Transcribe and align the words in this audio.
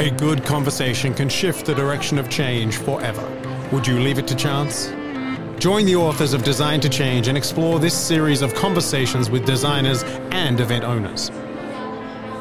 A 0.00 0.10
good 0.16 0.44
conversation 0.44 1.12
can 1.12 1.28
shift 1.28 1.66
the 1.66 1.74
direction 1.74 2.18
of 2.18 2.30
change 2.30 2.76
forever. 2.78 3.28
Would 3.72 3.86
you 3.86 4.00
leave 4.00 4.18
it 4.18 4.26
to 4.28 4.34
chance? 4.34 4.88
Join 5.60 5.84
the 5.84 5.96
authors 5.96 6.32
of 6.32 6.42
Design 6.42 6.80
to 6.80 6.88
Change 6.88 7.28
and 7.28 7.36
explore 7.36 7.78
this 7.78 7.92
series 7.92 8.40
of 8.40 8.54
conversations 8.54 9.28
with 9.28 9.44
designers 9.44 10.02
and 10.30 10.58
event 10.58 10.84
owners. 10.84 11.30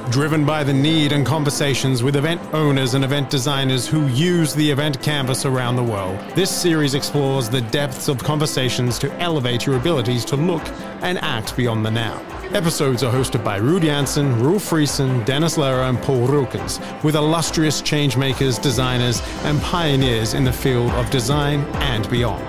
Driven 0.09 0.45
by 0.45 0.63
the 0.63 0.73
need 0.73 1.11
and 1.11 1.25
conversations 1.25 2.01
with 2.01 2.15
event 2.15 2.41
owners 2.53 2.93
and 2.93 3.03
event 3.03 3.29
designers 3.29 3.85
who 3.85 4.07
use 4.07 4.53
the 4.53 4.71
event 4.71 5.03
canvas 5.03 5.45
around 5.45 5.75
the 5.75 5.83
world, 5.83 6.17
this 6.35 6.49
series 6.49 6.93
explores 6.93 7.49
the 7.49 7.61
depths 7.61 8.07
of 8.07 8.23
conversations 8.23 8.97
to 8.99 9.13
elevate 9.19 9.65
your 9.65 9.75
abilities 9.75 10.23
to 10.25 10.35
look 10.35 10.63
and 11.01 11.17
act 11.19 11.55
beyond 11.55 11.85
the 11.85 11.91
now. 11.91 12.21
Episodes 12.53 13.03
are 13.03 13.13
hosted 13.13 13.43
by 13.43 13.59
Ruud 13.59 13.83
Janssen, 13.83 14.41
Roel 14.41 14.59
Frissen, 14.59 15.23
Dennis 15.23 15.57
Luijer, 15.57 15.87
and 15.87 16.01
Paul 16.01 16.27
Rukens, 16.27 16.79
with 17.03 17.15
illustrious 17.15 17.81
changemakers, 17.81 18.59
designers, 18.61 19.21
and 19.43 19.61
pioneers 19.61 20.33
in 20.33 20.43
the 20.43 20.51
field 20.51 20.91
of 20.93 21.09
design 21.11 21.61
and 21.75 22.09
beyond. 22.09 22.43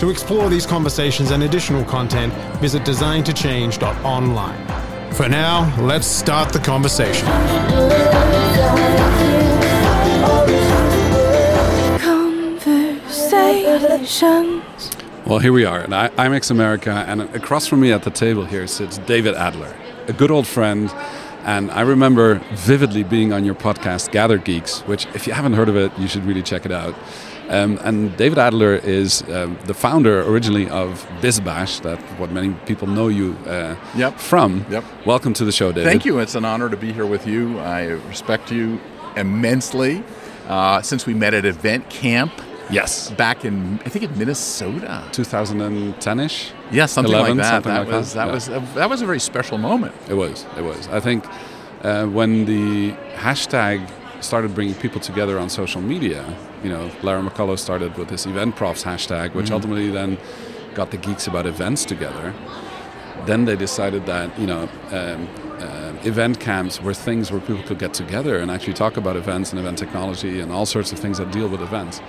To 0.00 0.10
explore 0.10 0.48
these 0.48 0.66
conversations 0.66 1.30
and 1.30 1.42
additional 1.42 1.84
content, 1.84 2.32
visit 2.60 2.82
designtochange.online. 2.84 5.12
For 5.12 5.28
now, 5.28 5.76
let's 5.80 6.06
start 6.06 6.52
the 6.52 6.58
conversation. 6.58 7.26
Conversations. 12.00 14.93
Well, 15.26 15.38
here 15.38 15.54
we 15.54 15.64
are 15.64 15.78
at 15.78 15.88
IMEX 15.88 16.50
America, 16.50 16.90
and 17.08 17.22
across 17.22 17.66
from 17.66 17.80
me 17.80 17.92
at 17.92 18.02
the 18.02 18.10
table 18.10 18.44
here 18.44 18.66
sits 18.66 18.98
David 18.98 19.34
Adler, 19.34 19.74
a 20.06 20.12
good 20.12 20.30
old 20.30 20.46
friend. 20.46 20.90
And 21.44 21.70
I 21.70 21.80
remember 21.80 22.42
vividly 22.52 23.04
being 23.04 23.32
on 23.32 23.42
your 23.42 23.54
podcast, 23.54 24.12
Gather 24.12 24.36
Geeks, 24.36 24.80
which, 24.82 25.06
if 25.14 25.26
you 25.26 25.32
haven't 25.32 25.54
heard 25.54 25.70
of 25.70 25.76
it, 25.76 25.98
you 25.98 26.08
should 26.08 26.26
really 26.26 26.42
check 26.42 26.66
it 26.66 26.72
out. 26.72 26.94
Um, 27.48 27.78
and 27.82 28.14
David 28.18 28.36
Adler 28.36 28.74
is 28.74 29.22
um, 29.30 29.58
the 29.64 29.72
founder 29.72 30.20
originally 30.24 30.68
of 30.68 31.06
BizBash, 31.22 31.80
that 31.84 31.98
what 32.20 32.30
many 32.30 32.52
people 32.66 32.86
know 32.86 33.08
you 33.08 33.34
uh, 33.46 33.76
yep. 33.96 34.18
from. 34.18 34.66
Yep. 34.68 34.84
Welcome 35.06 35.32
to 35.34 35.46
the 35.46 35.52
show, 35.52 35.72
David. 35.72 35.88
Thank 35.88 36.04
you. 36.04 36.18
It's 36.18 36.34
an 36.34 36.44
honor 36.44 36.68
to 36.68 36.76
be 36.76 36.92
here 36.92 37.06
with 37.06 37.26
you. 37.26 37.58
I 37.60 37.84
respect 37.86 38.52
you 38.52 38.78
immensely. 39.16 40.04
Uh, 40.48 40.82
since 40.82 41.06
we 41.06 41.14
met 41.14 41.32
at 41.32 41.46
Event 41.46 41.88
Camp 41.88 42.30
Yes. 42.70 43.10
Back 43.10 43.44
in, 43.44 43.78
I 43.84 43.88
think 43.88 44.04
in 44.04 44.18
Minnesota. 44.18 45.04
2010-ish? 45.12 46.52
Yeah, 46.70 46.86
something 46.86 47.12
11, 47.12 47.36
like 47.36 47.44
that. 47.44 47.50
Something 47.50 47.72
that 47.74 47.78
like 47.86 47.88
was, 47.88 48.14
that, 48.14 48.20
that, 48.20 48.26
yeah. 48.28 48.34
was 48.34 48.48
a, 48.48 48.74
that 48.74 48.88
was 48.90 49.02
a 49.02 49.06
very 49.06 49.20
special 49.20 49.58
moment. 49.58 49.94
It 50.08 50.14
was. 50.14 50.46
It 50.56 50.62
was. 50.62 50.88
I 50.88 51.00
think 51.00 51.24
uh, 51.82 52.06
when 52.06 52.46
the 52.46 52.92
hashtag 53.16 53.88
started 54.22 54.54
bringing 54.54 54.74
people 54.74 55.00
together 55.00 55.38
on 55.38 55.50
social 55.50 55.82
media, 55.82 56.24
you 56.62 56.70
know, 56.70 56.90
Lara 57.02 57.22
McCulloch 57.22 57.58
started 57.58 57.96
with 57.98 58.08
this 58.08 58.24
event 58.26 58.56
profs 58.56 58.82
hashtag, 58.84 59.34
which 59.34 59.46
Mhm. 59.50 59.52
ultimately 59.54 59.90
then 59.90 60.16
got 60.74 60.90
the 60.90 60.96
geeks 60.96 61.26
about 61.26 61.46
events 61.46 61.84
together. 61.84 62.32
Then 63.26 63.44
they 63.44 63.56
decided 63.56 64.06
that, 64.06 64.36
you 64.38 64.46
know, 64.46 64.68
um, 64.90 65.28
uh, 65.60 65.92
event 66.04 66.40
camps 66.40 66.80
were 66.82 66.94
things 66.94 67.30
where 67.30 67.40
people 67.40 67.62
could 67.62 67.78
get 67.78 67.94
together 67.94 68.38
and 68.38 68.50
actually 68.50 68.72
talk 68.74 68.96
about 68.96 69.16
events 69.16 69.50
and 69.52 69.60
event 69.60 69.78
technology 69.78 70.40
and 70.40 70.50
all 70.50 70.66
sorts 70.66 70.92
of 70.92 70.98
things 70.98 71.18
that 71.18 71.30
deal 71.30 71.48
with 71.48 71.60
events. 71.60 72.00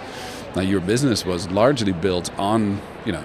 Now, 0.55 0.61
your 0.61 0.79
business 0.81 1.25
was 1.25 1.49
largely 1.49 1.91
built 1.91 2.31
on, 2.39 2.81
you 3.05 3.11
know, 3.11 3.23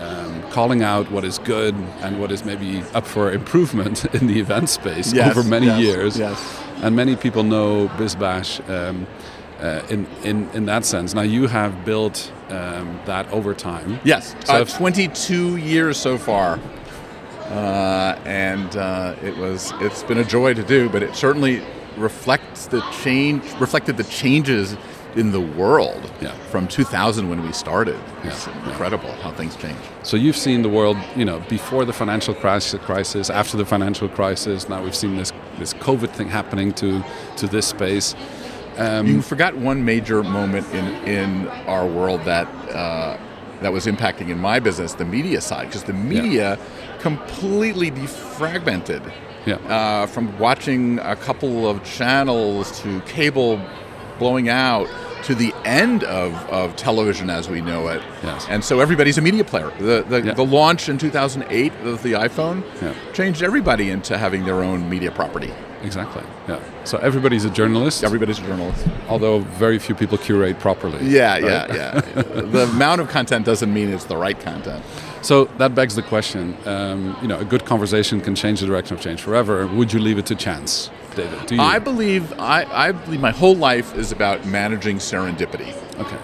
um, 0.00 0.42
calling 0.50 0.82
out 0.82 1.10
what 1.10 1.24
is 1.24 1.38
good 1.38 1.74
and 2.00 2.20
what 2.20 2.30
is 2.32 2.44
maybe 2.44 2.82
up 2.92 3.06
for 3.06 3.32
improvement 3.32 4.04
in 4.14 4.26
the 4.26 4.38
event 4.40 4.68
space 4.68 5.12
Yes, 5.12 5.36
over 5.36 5.48
many 5.48 5.66
yes, 5.66 5.80
years. 5.80 6.18
yes. 6.18 6.62
And 6.82 6.94
many 6.96 7.16
people 7.16 7.42
know 7.42 7.88
BizBash 7.96 8.68
um, 8.68 9.06
uh, 9.60 9.80
in, 9.88 10.06
in, 10.24 10.50
in 10.50 10.66
that 10.66 10.84
sense. 10.84 11.14
Now, 11.14 11.22
you 11.22 11.46
have 11.46 11.84
built 11.84 12.32
um, 12.50 13.00
that 13.06 13.30
over 13.30 13.54
time. 13.54 14.00
Yes, 14.04 14.34
So 14.44 14.54
uh, 14.54 14.64
22 14.64 15.56
years 15.56 15.96
so 15.96 16.18
far, 16.18 16.58
uh, 17.48 18.18
and 18.24 18.76
uh, 18.76 19.14
it 19.22 19.36
was 19.36 19.72
it's 19.80 20.02
been 20.02 20.18
a 20.18 20.24
joy 20.24 20.52
to 20.54 20.62
do. 20.62 20.88
But 20.88 21.02
it 21.02 21.14
certainly 21.14 21.62
reflects 21.96 22.66
the 22.66 22.80
change, 23.02 23.44
reflected 23.60 23.96
the 23.96 24.04
changes 24.04 24.76
in 25.16 25.30
the 25.32 25.40
world 25.40 26.10
Yeah. 26.20 26.32
from 26.50 26.66
2000 26.66 27.28
when 27.28 27.42
we 27.42 27.52
started. 27.52 27.96
It's 28.24 28.46
Yeah, 28.46 28.52
yeah. 28.64 28.68
incredible 28.70 29.10
how 29.22 29.30
things 29.32 29.56
change. 29.56 29.76
So 30.02 30.16
you've 30.16 30.36
seen 30.36 30.62
the 30.62 30.68
world, 30.68 30.96
you 31.16 31.24
know, 31.24 31.40
before 31.48 31.84
the 31.84 31.92
financial 31.92 32.34
crisis, 32.34 33.28
after 33.30 33.56
the 33.56 33.64
financial 33.66 34.08
crisis. 34.08 34.68
Now 34.68 34.82
we've 34.82 34.96
seen 34.96 35.16
this 35.16 35.32
this 35.58 35.74
COVID 35.74 36.10
thing 36.10 36.28
happening 36.28 36.72
to 36.74 37.04
to 37.36 37.46
this 37.46 37.66
space. 37.66 38.14
Um, 38.78 39.06
you 39.06 39.20
forgot 39.22 39.54
one 39.56 39.84
major 39.84 40.22
moment 40.22 40.66
in 40.72 40.86
in 41.06 41.48
our 41.66 41.86
world 41.86 42.24
that 42.24 42.46
uh, 42.74 43.16
that 43.60 43.72
was 43.72 43.86
impacting 43.86 44.28
in 44.30 44.38
my 44.38 44.58
business, 44.60 44.94
the 44.94 45.04
media 45.04 45.40
side, 45.40 45.66
because 45.66 45.84
the 45.84 45.92
media 45.92 46.58
completely 47.00 47.90
defragmented. 47.90 49.02
Yeah. 49.44 49.56
Uh, 49.68 50.06
from 50.06 50.38
watching 50.38 51.00
a 51.00 51.16
couple 51.16 51.68
of 51.68 51.82
channels 51.84 52.80
to 52.82 53.00
cable 53.02 53.60
blowing 54.18 54.48
out 54.48 54.88
to 55.24 55.34
the 55.36 55.54
end 55.64 56.02
of, 56.04 56.34
of 56.50 56.74
television 56.74 57.30
as 57.30 57.48
we 57.48 57.60
know 57.60 57.86
it. 57.88 58.02
Yes. 58.24 58.46
And 58.48 58.64
so 58.64 58.80
everybody's 58.80 59.18
a 59.18 59.20
media 59.20 59.44
player. 59.44 59.70
The, 59.78 60.04
the, 60.08 60.20
Yeah. 60.22 60.34
the 60.34 60.44
launch 60.44 60.88
in 60.88 60.98
2008 60.98 61.72
of 61.84 62.02
the 62.02 62.14
iPhone 62.14 62.64
Yeah. 62.82 62.92
changed 63.12 63.40
everybody 63.42 63.90
into 63.90 64.18
having 64.18 64.44
their 64.44 64.62
own 64.64 64.88
media 64.90 65.12
property. 65.12 65.52
exactly. 65.84 66.22
Yeah. 66.48 66.58
So 66.84 66.98
everybody's 66.98 67.44
a 67.44 67.50
journalist. 67.50 68.02
Everybody's 68.04 68.38
a 68.40 68.42
journalist. 68.42 68.84
although 69.08 69.40
very 69.58 69.78
few 69.78 69.94
people 69.94 70.18
curate 70.18 70.58
properly. 70.58 70.98
Yeah, 71.06 71.32
right? 71.34 71.42
yeah, 71.44 71.74
yeah. 71.74 72.00
the 72.56 72.68
amount 72.74 73.00
of 73.00 73.08
content 73.08 73.44
doesn't 73.46 73.72
mean 73.72 73.88
it's 73.92 74.04
the 74.04 74.16
right 74.16 74.38
content. 74.40 74.82
So 75.22 75.44
that 75.58 75.74
begs 75.74 75.94
the 75.94 76.02
question. 76.02 76.56
Um, 76.66 77.16
you 77.22 77.28
know, 77.28 77.38
a 77.38 77.44
good 77.44 77.64
conversation 77.64 78.20
can 78.20 78.34
change 78.34 78.58
the 78.60 78.66
direction 78.66 78.96
of 78.96 79.00
change 79.02 79.20
forever. 79.22 79.66
Would 79.68 79.92
you 79.92 80.00
leave 80.00 80.18
it 80.18 80.26
to 80.26 80.34
chance, 80.34 80.90
David? 81.14 81.46
Do 81.46 81.54
you? 81.56 81.60
I 81.60 81.78
believe 81.78 82.32
I, 82.38 82.64
I 82.88 82.92
believe 82.92 83.20
my 83.20 83.30
whole 83.32 83.56
life 83.56 83.94
is 83.96 84.12
about 84.12 84.44
managing 84.46 84.96
serendipity. 84.98 85.72
okay. 85.98 86.18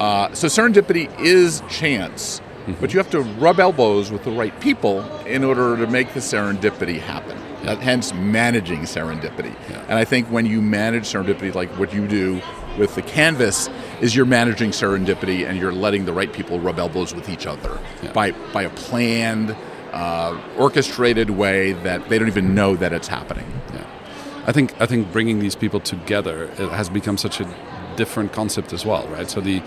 Uh, 0.00 0.32
so 0.34 0.48
serendipity 0.48 1.08
is 1.20 1.62
chance, 1.70 2.40
Mm-hmm. 2.66 2.80
but 2.80 2.94
you 2.94 2.98
have 2.98 3.10
to 3.10 3.20
rub 3.20 3.60
elbows 3.60 4.10
with 4.10 4.24
the 4.24 4.30
right 4.30 4.58
people 4.58 5.02
in 5.26 5.44
order 5.44 5.76
to 5.76 5.86
make 5.86 6.14
the 6.14 6.20
serendipity 6.20 6.98
happen. 6.98 7.36
Yeah. 7.62 7.72
Uh, 7.72 7.76
hence, 7.76 8.14
managing 8.14 8.80
serendipity. 8.84 9.54
Yeah. 9.68 9.82
And 9.82 9.92
I 9.98 10.04
think 10.06 10.28
when 10.28 10.46
you 10.46 10.62
manage 10.62 11.04
serendipity, 11.04 11.54
like 11.54 11.68
what 11.78 11.92
you 11.92 12.08
do 12.08 12.40
with 12.78 12.94
the 12.94 13.02
canvas, 13.02 13.68
is 14.00 14.16
you're 14.16 14.24
managing 14.24 14.70
serendipity 14.70 15.46
and 15.46 15.58
you're 15.58 15.74
letting 15.74 16.06
the 16.06 16.12
right 16.14 16.32
people 16.32 16.58
rub 16.58 16.78
elbows 16.78 17.14
with 17.14 17.28
each 17.28 17.46
other 17.46 17.78
Yeah. 18.02 18.12
by 18.12 18.30
by 18.54 18.62
a 18.62 18.70
planned, 18.70 19.54
uh, 19.92 20.40
orchestrated 20.56 21.28
way 21.30 21.72
that 21.84 22.08
they 22.08 22.18
don't 22.18 22.28
even 22.28 22.54
know 22.54 22.76
that 22.76 22.94
it's 22.94 23.08
happening. 23.08 23.46
Yeah, 23.74 23.84
I 24.46 24.52
think 24.52 24.78
I 24.80 24.86
think 24.86 25.10
bringing 25.10 25.38
these 25.38 25.56
people 25.56 25.80
together 25.80 26.44
it 26.58 26.70
has 26.70 26.88
become 26.90 27.16
such 27.16 27.40
a 27.40 27.48
different 27.96 28.32
concept 28.32 28.72
as 28.72 28.84
well, 28.84 29.06
right? 29.08 29.30
So 29.30 29.40
the 29.40 29.62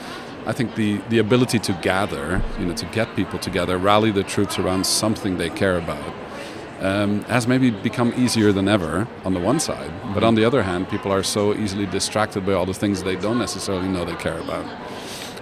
I 0.45 0.53
think 0.53 0.75
the 0.75 0.97
the 1.09 1.17
ability 1.17 1.59
to 1.59 1.73
gather, 1.81 2.41
you 2.59 2.65
know, 2.65 2.75
to 2.75 2.85
get 2.85 3.15
people 3.15 3.39
together, 3.39 3.77
rally 3.77 4.11
the 4.11 4.23
troops 4.23 4.59
around 4.59 4.85
something 4.85 5.37
they 5.37 5.49
care 5.49 5.77
about, 5.77 6.13
um, 6.81 7.23
has 7.23 7.47
maybe 7.47 7.71
become 7.71 8.13
easier 8.15 8.51
than 8.51 8.67
ever 8.67 9.07
on 9.25 9.33
the 9.33 9.39
one 9.39 9.59
side. 9.59 9.91
But 10.13 10.23
on 10.23 10.35
the 10.35 10.45
other 10.45 10.61
hand, 10.61 10.89
people 10.89 11.11
are 11.11 11.23
so 11.23 11.55
easily 11.55 11.87
distracted 11.87 12.45
by 12.45 12.53
all 12.53 12.67
the 12.67 12.73
things 12.73 13.01
they 13.01 13.15
don't 13.15 13.39
necessarily 13.39 13.87
know 13.87 14.05
they 14.05 14.15
care 14.15 14.37
about. 14.39 14.65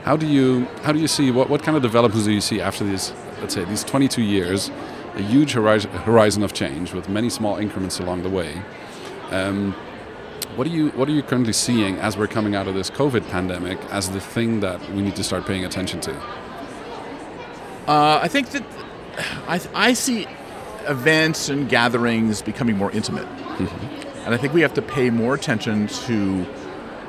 How 0.04 0.16
do 0.16 0.28
you 0.28 0.66
how 0.84 0.94
do 0.94 1.00
you 1.00 1.08
see 1.08 1.32
what, 1.32 1.50
what 1.50 1.62
kind 1.62 1.76
of 1.76 1.84
developments 1.84 2.26
do 2.26 2.32
you 2.32 2.42
see 2.42 2.62
after 2.62 2.86
these 2.86 3.12
let's 3.42 3.54
say 3.54 3.66
these 3.66 3.84
22 3.84 4.22
years, 4.22 4.72
a 5.16 5.22
huge 5.22 5.52
horizon, 5.52 5.92
horizon 5.92 6.42
of 6.42 6.54
change 6.54 6.94
with 6.94 7.10
many 7.10 7.30
small 7.30 7.58
increments 7.58 8.00
along 8.00 8.24
the 8.24 8.30
way? 8.30 8.62
Um, 9.32 9.74
what 10.56 10.68
are 10.68 10.70
you 10.70 10.90
What 10.92 11.10
are 11.10 11.12
you 11.12 11.24
currently 11.24 11.54
seeing 11.54 11.98
as 11.98 12.18
we're 12.18 12.28
coming 12.28 12.56
out 12.56 12.68
of 12.68 12.76
this 12.76 12.90
COVID 12.90 13.30
pandemic 13.30 13.78
as 13.92 14.10
the 14.10 14.20
thing 14.20 14.62
that 14.62 14.80
we 14.92 15.02
need 15.02 15.16
to 15.16 15.24
start 15.24 15.46
paying 15.46 15.66
attention 15.66 16.00
to? 16.02 16.16
Uh, 17.88 18.20
I 18.22 18.28
think 18.28 18.50
that 18.50 18.64
I, 19.48 19.60
I 19.74 19.94
see 19.94 20.28
events 20.88 21.50
and 21.50 21.70
gatherings 21.70 22.42
becoming 22.42 22.78
more 22.78 22.92
intimate. 22.92 23.28
And 24.26 24.34
I 24.34 24.38
think 24.38 24.54
we 24.54 24.62
have 24.62 24.74
to 24.76 24.82
pay 24.82 25.10
more 25.10 25.36
attention 25.36 25.88
to 25.88 26.46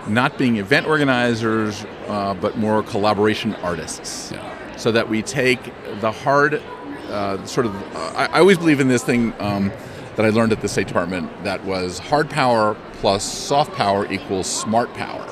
not 0.07 0.39
being 0.39 0.57
event 0.57 0.87
organizers, 0.87 1.85
uh, 2.09 2.35
but 2.35 2.57
more 2.59 2.83
collaboration 2.83 3.55
artists. 3.57 4.33
Yeah. 4.33 4.77
So 4.77 4.93
that 4.93 5.09
we 5.09 5.23
take 5.23 5.73
the 6.01 6.13
hard, 6.13 6.63
uh, 7.09 7.45
sort 7.47 7.67
of, 7.67 7.75
I, 7.97 8.27
I 8.33 8.41
always 8.41 8.59
believe 8.59 8.81
in 8.81 8.89
this 8.89 9.03
thing 9.03 9.33
um, 9.39 9.73
that 10.17 10.27
I 10.27 10.31
learned 10.31 10.53
at 10.53 10.61
the 10.61 10.69
State 10.69 10.89
Department 10.89 11.31
that 11.45 11.65
was 11.65 11.99
hard 11.99 12.29
power 12.29 12.77
plus 12.95 13.23
soft 13.23 13.73
power 13.73 14.11
equals 14.11 14.47
smart 14.47 14.93
power. 14.95 15.25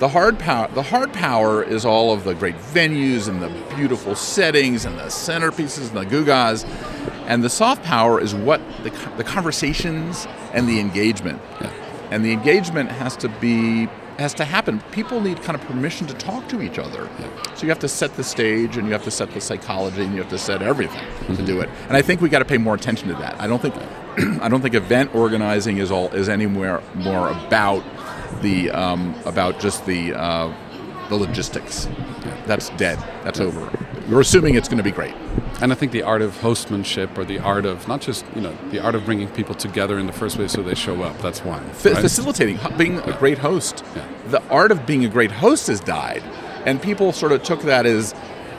The 0.00 0.08
hard 0.08 0.38
power, 0.38 0.68
the 0.68 0.82
hard 0.82 1.12
power 1.12 1.62
is 1.62 1.84
all 1.84 2.12
of 2.12 2.24
the 2.24 2.34
great 2.34 2.56
venues 2.56 3.28
and 3.28 3.42
the 3.42 3.50
beautiful 3.76 4.14
settings 4.14 4.86
and 4.86 4.98
the 4.98 5.04
centerpieces 5.04 5.88
and 5.88 5.98
the 5.98 6.06
gugas, 6.06 6.64
And 7.26 7.44
the 7.44 7.50
soft 7.50 7.84
power 7.84 8.20
is 8.20 8.34
what 8.34 8.60
the, 8.82 8.90
the 9.16 9.24
conversations 9.24 10.26
and 10.54 10.66
the 10.66 10.80
engagement. 10.80 11.40
Yeah. 11.60 11.70
And 12.10 12.24
the 12.24 12.32
engagement 12.32 12.90
has 12.90 13.14
to 13.18 13.28
be 13.28 13.88
has 14.18 14.34
to 14.34 14.44
happen. 14.44 14.80
People 14.92 15.20
need 15.20 15.40
kind 15.42 15.58
of 15.58 15.66
permission 15.66 16.06
to 16.06 16.14
talk 16.14 16.46
to 16.48 16.60
each 16.60 16.78
other. 16.78 17.08
So 17.54 17.62
you 17.62 17.70
have 17.70 17.78
to 17.78 17.88
set 17.88 18.14
the 18.16 18.24
stage 18.24 18.76
and 18.76 18.86
you 18.86 18.92
have 18.92 19.04
to 19.04 19.10
set 19.10 19.30
the 19.30 19.40
psychology 19.40 20.02
and 20.02 20.14
you 20.14 20.20
have 20.20 20.30
to 20.30 20.38
set 20.38 20.60
everything 20.60 20.98
to 20.98 21.32
mm-hmm. 21.32 21.44
do 21.46 21.60
it. 21.60 21.70
And 21.88 21.96
I 21.96 22.02
think 22.02 22.20
we 22.20 22.28
got 22.28 22.40
to 22.40 22.44
pay 22.44 22.58
more 22.58 22.74
attention 22.74 23.08
to 23.08 23.14
that. 23.14 23.40
I 23.40 23.46
don't 23.46 23.62
think 23.62 23.74
I 24.40 24.48
don't 24.48 24.60
think 24.60 24.74
event 24.74 25.14
organizing 25.14 25.78
is 25.78 25.90
all 25.90 26.08
is 26.08 26.28
anywhere 26.28 26.82
more 26.94 27.28
about 27.28 27.82
the 28.42 28.70
um, 28.70 29.14
about 29.24 29.60
just 29.60 29.86
the 29.86 30.14
uh, 30.14 30.54
the 31.08 31.16
logistics. 31.16 31.88
That's 32.46 32.70
dead. 32.70 32.98
That's 33.24 33.40
over. 33.40 33.70
We're 34.08 34.20
assuming 34.20 34.54
it's 34.54 34.68
going 34.68 34.78
to 34.78 34.84
be 34.84 34.90
great. 34.90 35.14
And 35.60 35.72
I 35.72 35.74
think 35.74 35.92
the 35.92 36.02
art 36.02 36.22
of 36.22 36.34
hostmanship, 36.38 37.16
or 37.18 37.24
the 37.24 37.38
art 37.38 37.66
of 37.66 37.86
not 37.86 38.00
just 38.00 38.24
you 38.34 38.40
know 38.40 38.56
the 38.70 38.80
art 38.80 38.94
of 38.94 39.04
bringing 39.04 39.28
people 39.28 39.54
together 39.54 39.98
in 39.98 40.06
the 40.06 40.12
first 40.12 40.36
place 40.36 40.52
so 40.52 40.62
they 40.62 40.74
show 40.74 41.02
up. 41.02 41.18
That's 41.20 41.44
one. 41.44 41.68
Fa- 41.70 41.92
right? 41.92 42.00
Facilitating, 42.00 42.58
being 42.76 42.98
a 43.00 43.16
great 43.18 43.38
host. 43.38 43.84
Yeah. 43.94 44.08
The 44.28 44.42
art 44.48 44.72
of 44.72 44.86
being 44.86 45.04
a 45.04 45.08
great 45.08 45.30
host 45.30 45.66
has 45.66 45.80
died, 45.80 46.22
and 46.64 46.80
people 46.80 47.12
sort 47.12 47.32
of 47.32 47.42
took 47.42 47.62
that 47.62 47.86
as 47.86 48.14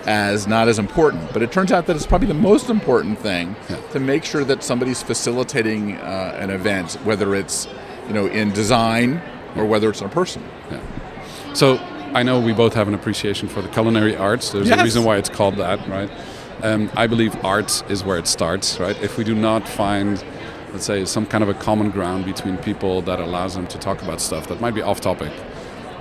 as 0.06 0.48
not 0.48 0.68
as 0.68 0.80
important. 0.80 1.32
But 1.34 1.42
it 1.42 1.52
turns 1.52 1.72
out 1.72 1.86
that 1.88 1.96
it's 1.96 2.06
probably 2.06 2.28
the 2.28 2.34
most 2.34 2.70
important 2.70 3.20
thing 3.20 3.56
Yeah. 3.70 3.78
to 3.94 4.00
make 4.00 4.24
sure 4.24 4.44
that 4.46 4.64
somebody's 4.64 5.02
facilitating 5.04 5.98
uh, 5.98 6.38
an 6.40 6.50
event, 6.50 6.94
whether 7.04 7.36
it's 7.36 7.68
you 8.08 8.14
know 8.14 8.28
in 8.28 8.52
design 8.52 9.22
or 9.56 9.66
whether 9.66 9.90
it's 9.90 10.02
in 10.02 10.08
a 10.08 10.10
person. 10.10 10.42
So 11.54 11.78
I 12.14 12.24
know 12.24 12.40
we 12.40 12.54
both 12.54 12.74
have 12.74 12.88
an 12.88 12.94
appreciation 12.94 13.48
for 13.50 13.62
the 13.62 13.68
culinary 13.70 14.16
arts. 14.16 14.50
There's 14.52 14.70
Yes. 14.70 14.80
a 14.80 14.84
reason 14.84 15.04
why 15.04 15.18
it's 15.18 15.30
called 15.30 15.58
that, 15.58 15.86
right? 15.88 16.10
Um, 16.64 16.90
I 16.96 17.08
believe 17.08 17.36
arts 17.44 17.84
is 17.90 18.04
where 18.04 18.18
it 18.18 18.28
starts, 18.28 18.80
right? 18.80 18.96
If 19.02 19.18
we 19.18 19.24
do 19.24 19.34
not 19.36 19.68
find, 19.68 20.24
let's 20.72 20.86
say, 20.86 21.06
some 21.06 21.26
kind 21.26 21.44
of 21.44 21.50
a 21.50 21.54
common 21.54 21.90
ground 21.90 22.26
between 22.26 22.58
people 22.58 23.02
that 23.04 23.20
allows 23.20 23.56
them 23.56 23.68
to 23.68 23.78
talk 23.78 24.02
about 24.02 24.22
stuff 24.22 24.48
that 24.48 24.62
might 24.62 24.76
be 24.76 24.82
off 24.82 25.02
topic, 25.02 25.32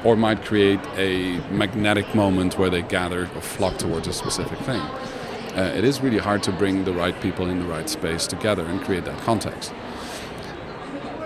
or 0.04 0.16
might 0.16 0.44
create 0.44 0.80
a 0.96 1.38
magnetic 1.50 2.14
moment 2.14 2.58
where 2.58 2.70
they 2.70 2.82
gather 2.82 3.22
or 3.34 3.40
flock 3.40 3.76
towards 3.78 4.08
a 4.08 4.12
specific 4.12 4.58
thing. 4.60 4.80
Uh, 4.80 5.72
it 5.76 5.84
is 5.84 6.00
really 6.00 6.18
hard 6.18 6.42
to 6.44 6.52
bring 6.52 6.84
the 6.84 6.92
right 6.92 7.20
people 7.20 7.48
in 7.48 7.58
the 7.58 7.66
right 7.66 7.88
space 7.88 8.26
together 8.26 8.64
and 8.64 8.80
create 8.82 9.04
that 9.04 9.18
context. 9.22 9.72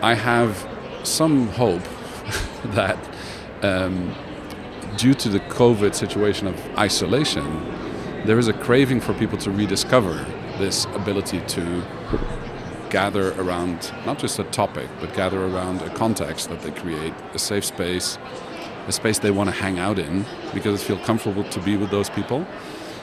I 0.02 0.14
have 0.14 0.66
some 1.02 1.48
hope 1.48 1.82
that 2.66 2.98
um, 3.62 4.14
due 4.96 5.14
to 5.14 5.28
the 5.28 5.40
COVID 5.40 5.94
situation 5.94 6.46
of 6.46 6.58
isolation, 6.78 7.44
there 8.24 8.38
is 8.38 8.48
a 8.48 8.52
craving 8.52 9.00
for 9.00 9.12
people 9.14 9.38
to 9.38 9.50
rediscover 9.50 10.24
this 10.58 10.86
ability 10.94 11.40
to 11.48 11.82
gather 12.90 13.32
around 13.40 13.92
not 14.06 14.18
just 14.18 14.38
a 14.38 14.44
topic, 14.44 14.88
but 15.00 15.12
gather 15.14 15.44
around 15.44 15.82
a 15.82 15.90
context 15.90 16.48
that 16.48 16.60
they 16.62 16.70
create, 16.70 17.12
a 17.34 17.38
safe 17.38 17.64
space, 17.64 18.18
a 18.86 18.92
space 18.92 19.18
they 19.18 19.30
want 19.30 19.48
to 19.50 19.56
hang 19.56 19.78
out 19.78 19.98
in 19.98 20.24
because 20.52 20.80
they 20.80 20.86
feel 20.86 21.04
comfortable 21.04 21.44
to 21.44 21.60
be 21.60 21.76
with 21.76 21.90
those 21.90 22.10
people. 22.10 22.46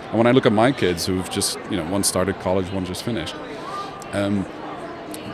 And 0.10 0.18
when 0.18 0.28
I 0.28 0.32
look 0.32 0.46
at 0.46 0.52
my 0.52 0.72
kids 0.72 1.06
who've 1.06 1.30
just, 1.30 1.58
you 1.70 1.78
know, 1.78 1.86
one 1.86 2.04
started 2.04 2.40
college, 2.40 2.70
one 2.72 2.86
just 2.86 3.04
finished, 3.04 3.36
um, 4.14 4.46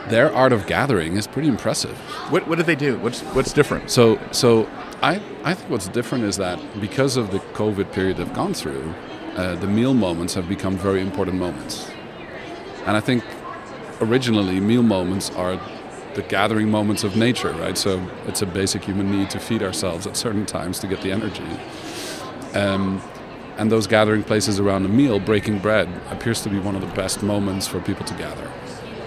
their 0.08 0.32
art 0.32 0.52
of 0.52 0.66
gathering 0.66 1.16
is 1.16 1.26
pretty 1.26 1.48
impressive. 1.48 1.96
What, 2.30 2.46
what 2.48 2.56
do 2.56 2.64
they 2.64 2.76
do? 2.76 2.98
What's 2.98 3.20
what's 3.34 3.52
different? 3.52 3.90
So, 3.90 4.18
so 4.30 4.66
I, 5.02 5.20
I 5.44 5.54
think 5.54 5.70
what's 5.70 5.88
different 5.88 6.24
is 6.24 6.36
that 6.38 6.58
because 6.80 7.16
of 7.16 7.30
the 7.30 7.38
COVID 7.38 7.92
period 7.92 8.16
they've 8.16 8.32
gone 8.32 8.54
through, 8.54 8.94
uh, 9.36 9.54
the 9.56 9.66
meal 9.66 9.94
moments 9.94 10.34
have 10.34 10.48
become 10.48 10.76
very 10.76 11.00
important 11.00 11.38
moments. 11.38 11.90
And 12.86 12.96
I 12.96 13.00
think 13.00 13.22
originally 14.00 14.60
meal 14.60 14.82
moments 14.82 15.30
are 15.30 15.60
the 16.14 16.22
gathering 16.22 16.70
moments 16.70 17.04
of 17.04 17.16
nature, 17.16 17.52
right? 17.52 17.76
So 17.78 18.04
it's 18.26 18.42
a 18.42 18.46
basic 18.46 18.84
human 18.84 19.10
need 19.10 19.30
to 19.30 19.38
feed 19.40 19.62
ourselves 19.62 20.06
at 20.06 20.16
certain 20.16 20.46
times 20.46 20.78
to 20.80 20.86
get 20.86 21.02
the 21.02 21.12
energy. 21.12 21.44
Um, 22.54 23.00
and 23.56 23.70
those 23.72 23.86
gathering 23.86 24.22
places 24.22 24.60
around 24.60 24.84
a 24.84 24.88
meal, 24.88 25.18
breaking 25.18 25.58
bread, 25.58 25.88
appears 26.10 26.42
to 26.42 26.48
be 26.48 26.58
one 26.58 26.74
of 26.74 26.80
the 26.80 26.86
best 26.94 27.22
moments 27.22 27.66
for 27.66 27.80
people 27.80 28.04
to 28.06 28.14
gather. 28.14 28.50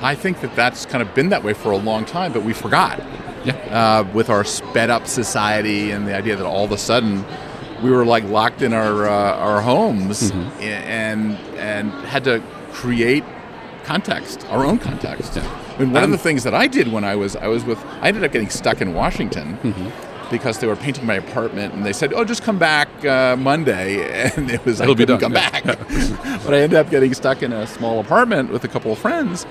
I 0.02 0.16
think 0.16 0.42
that 0.42 0.56
that's 0.56 0.86
kind 0.86 1.02
of 1.02 1.14
been 1.16 1.30
that 1.30 1.44
way 1.44 1.54
for 1.54 1.72
a 1.72 1.78
long 1.78 2.06
time, 2.06 2.34
but 2.34 2.44
we 2.44 2.54
forgot. 2.54 3.02
Yeah. 3.44 3.56
uh, 4.06 4.14
with 4.14 4.30
our 4.30 4.44
sped 4.44 4.92
up 4.92 5.08
society 5.08 5.90
and 5.90 6.08
the 6.08 6.16
idea 6.16 6.36
that 6.36 6.46
all 6.46 6.64
of 6.64 6.72
a 6.72 6.78
sudden 6.78 7.26
we 7.82 7.90
were 7.90 8.06
like 8.06 8.24
locked 8.26 8.62
in 8.62 8.72
our 8.72 9.08
uh, 9.10 9.36
our 9.38 9.62
homes 9.62 10.32
Mm-hmm. 10.32 10.62
and 10.62 11.38
and 11.58 11.92
had 12.06 12.24
to 12.26 12.44
create 12.72 13.24
context, 13.84 14.46
our 14.50 14.64
own 14.64 14.78
context. 14.78 15.36
Yeah. 15.38 15.61
I 15.76 15.80
mean, 15.80 15.92
one 15.92 16.04
of 16.04 16.12
the 16.12 16.18
things 16.18 16.44
that 16.44 16.54
I 16.54 16.68
did 16.68 16.92
when 16.92 17.04
I 17.04 17.16
was 17.16 17.36
I 17.36 17.48
was 17.48 17.64
with 17.64 17.80
I 18.02 18.08
ended 18.10 18.24
up 18.24 18.32
getting 18.32 18.50
stuck 18.50 18.82
in 18.82 18.94
Washington. 18.94 19.58
Mm-hmm. 19.58 20.08
Because 20.32 20.60
they 20.60 20.68
were 20.68 20.78
painting 20.78 21.06
my 21.06 21.16
apartment, 21.16 21.74
and 21.74 21.86
they 21.86 21.92
said, 21.92 22.14
"Oh, 22.14 22.24
just 22.24 22.42
come 22.42 22.58
back 22.58 22.88
uh, 23.04 23.36
Monday," 23.36 24.32
and 24.38 24.50
it 24.50 24.64
was 24.64 24.80
I 24.80 24.86
It'll 24.86 24.96
be 24.96 25.06
couldn't 25.06 25.20
come 25.20 25.34
back. 25.34 25.66
but 25.66 26.54
I 26.54 26.60
ended 26.62 26.76
up 26.80 26.90
getting 26.90 27.14
stuck 27.14 27.44
in 27.44 27.52
a 27.52 27.68
small 27.68 28.00
apartment 28.00 28.50
with 28.50 28.64
a 28.64 28.70
couple 28.70 28.94
of 28.94 28.98
friends, 28.98 29.46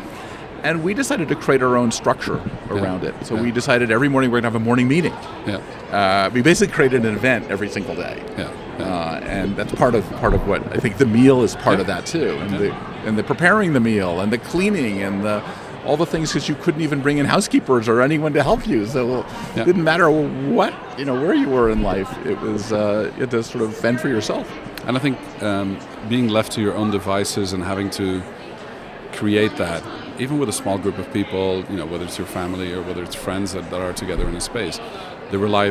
and 0.63 0.83
we 0.83 0.95
decided 0.95 1.29
to 1.29 1.35
create 1.37 1.63
our 1.63 1.77
own 1.77 1.91
structure 1.91 2.41
around 2.71 3.05
it. 3.05 3.15
So 3.27 3.35
Yeah. 3.35 3.43
we 3.43 3.51
decided 3.51 3.91
every 3.91 4.09
morning 4.09 4.31
we're 4.31 4.41
going 4.41 4.51
to 4.51 4.57
have 4.57 4.63
a 4.63 4.65
morning 4.65 4.89
meeting. 4.89 5.13
Yeah, 5.47 5.61
Uh, 5.93 6.31
we 6.33 6.41
basically 6.41 6.73
created 6.73 7.05
an 7.05 7.15
event 7.15 7.51
every 7.51 7.69
single 7.69 7.95
day, 7.95 8.23
yeah, 8.39 8.51
yeah. 8.79 8.85
uh, 8.87 9.21
and 9.23 9.55
that's 9.59 9.73
part 9.75 9.95
of 9.95 10.11
part 10.17 10.33
of 10.33 10.49
what 10.49 10.63
I 10.75 10.79
think 10.79 10.97
the 10.97 11.05
meal 11.05 11.43
is 11.43 11.57
part 11.57 11.79
of 11.81 11.89
that 11.89 12.07
too, 12.07 12.39
and 12.41 12.53
Yeah. 12.53 12.59
the 12.59 12.75
and 13.07 13.19
the 13.19 13.23
preparing 13.23 13.75
the 13.75 13.81
meal 13.81 14.19
and 14.21 14.33
the 14.33 14.39
cleaning 14.39 15.03
and 15.03 15.23
the 15.23 15.43
all 15.87 15.97
the 15.97 16.07
things 16.07 16.31
because 16.33 16.49
you 16.49 16.55
couldn't 16.57 16.81
even 16.83 17.01
bring 17.01 17.19
in 17.19 17.27
housekeepers 17.27 17.89
or 17.89 18.01
anyone 18.03 18.33
to 18.35 18.43
help 18.43 18.67
you, 18.67 18.87
so 18.87 19.25
Yeah. 19.57 19.63
it 19.63 19.65
didn't 19.65 19.85
matter 19.85 20.11
what 20.11 20.73
you 20.99 21.05
know 21.05 21.15
where 21.15 21.35
you 21.35 21.49
were 21.49 21.71
in 21.71 21.83
life. 21.83 22.11
It 22.27 22.39
was 22.41 22.73
uh, 22.73 23.11
you 23.15 23.21
had 23.23 23.31
to 23.31 23.43
sort 23.43 23.65
of 23.65 23.75
fend 23.77 24.01
for 24.01 24.09
yourself. 24.09 24.47
And 24.87 24.97
I 24.97 25.01
think 25.01 25.19
um, 25.43 25.79
being 26.09 26.29
left 26.29 26.53
to 26.53 26.61
your 26.61 26.75
own 26.75 26.91
devices 26.91 27.53
and 27.53 27.63
having 27.63 27.91
to 27.91 28.23
create 29.13 29.57
that, 29.57 29.83
even 30.19 30.39
with 30.39 30.49
a 30.49 30.53
small 30.53 30.79
group 30.79 30.99
of 30.99 31.13
people, 31.13 31.65
you 31.71 31.77
know, 31.77 31.87
whether 31.87 32.05
it's 32.05 32.19
your 32.19 32.27
family 32.27 32.73
or 32.73 32.83
whether 32.83 33.03
it's 33.03 33.15
friends 33.15 33.53
that, 33.53 33.69
that 33.71 33.81
are 33.81 33.93
together 33.93 34.27
in 34.29 34.35
a 34.37 34.41
space, 34.41 34.79
the 35.31 35.39
rely, 35.39 35.67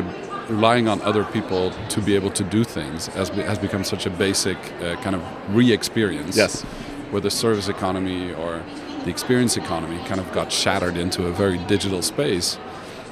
relying 0.48 0.86
on 0.88 1.00
other 1.02 1.24
people 1.24 1.72
to 1.88 2.00
be 2.00 2.14
able 2.14 2.30
to 2.30 2.44
do 2.44 2.62
things 2.64 3.06
has, 3.08 3.30
be, 3.30 3.42
has 3.42 3.58
become 3.58 3.82
such 3.84 4.06
a 4.06 4.10
basic 4.10 4.56
uh, 4.82 4.94
kind 5.02 5.16
of 5.16 5.22
re-experience. 5.54 6.36
Yes. 6.36 6.62
Where 7.10 7.20
the 7.20 7.30
service 7.30 7.68
economy 7.68 8.32
or 8.34 8.62
the 9.04 9.10
experience 9.10 9.56
economy 9.56 9.98
kind 10.06 10.20
of 10.20 10.30
got 10.32 10.52
shattered 10.52 10.96
into 10.96 11.26
a 11.26 11.32
very 11.32 11.58
digital 11.66 12.02
space. 12.02 12.58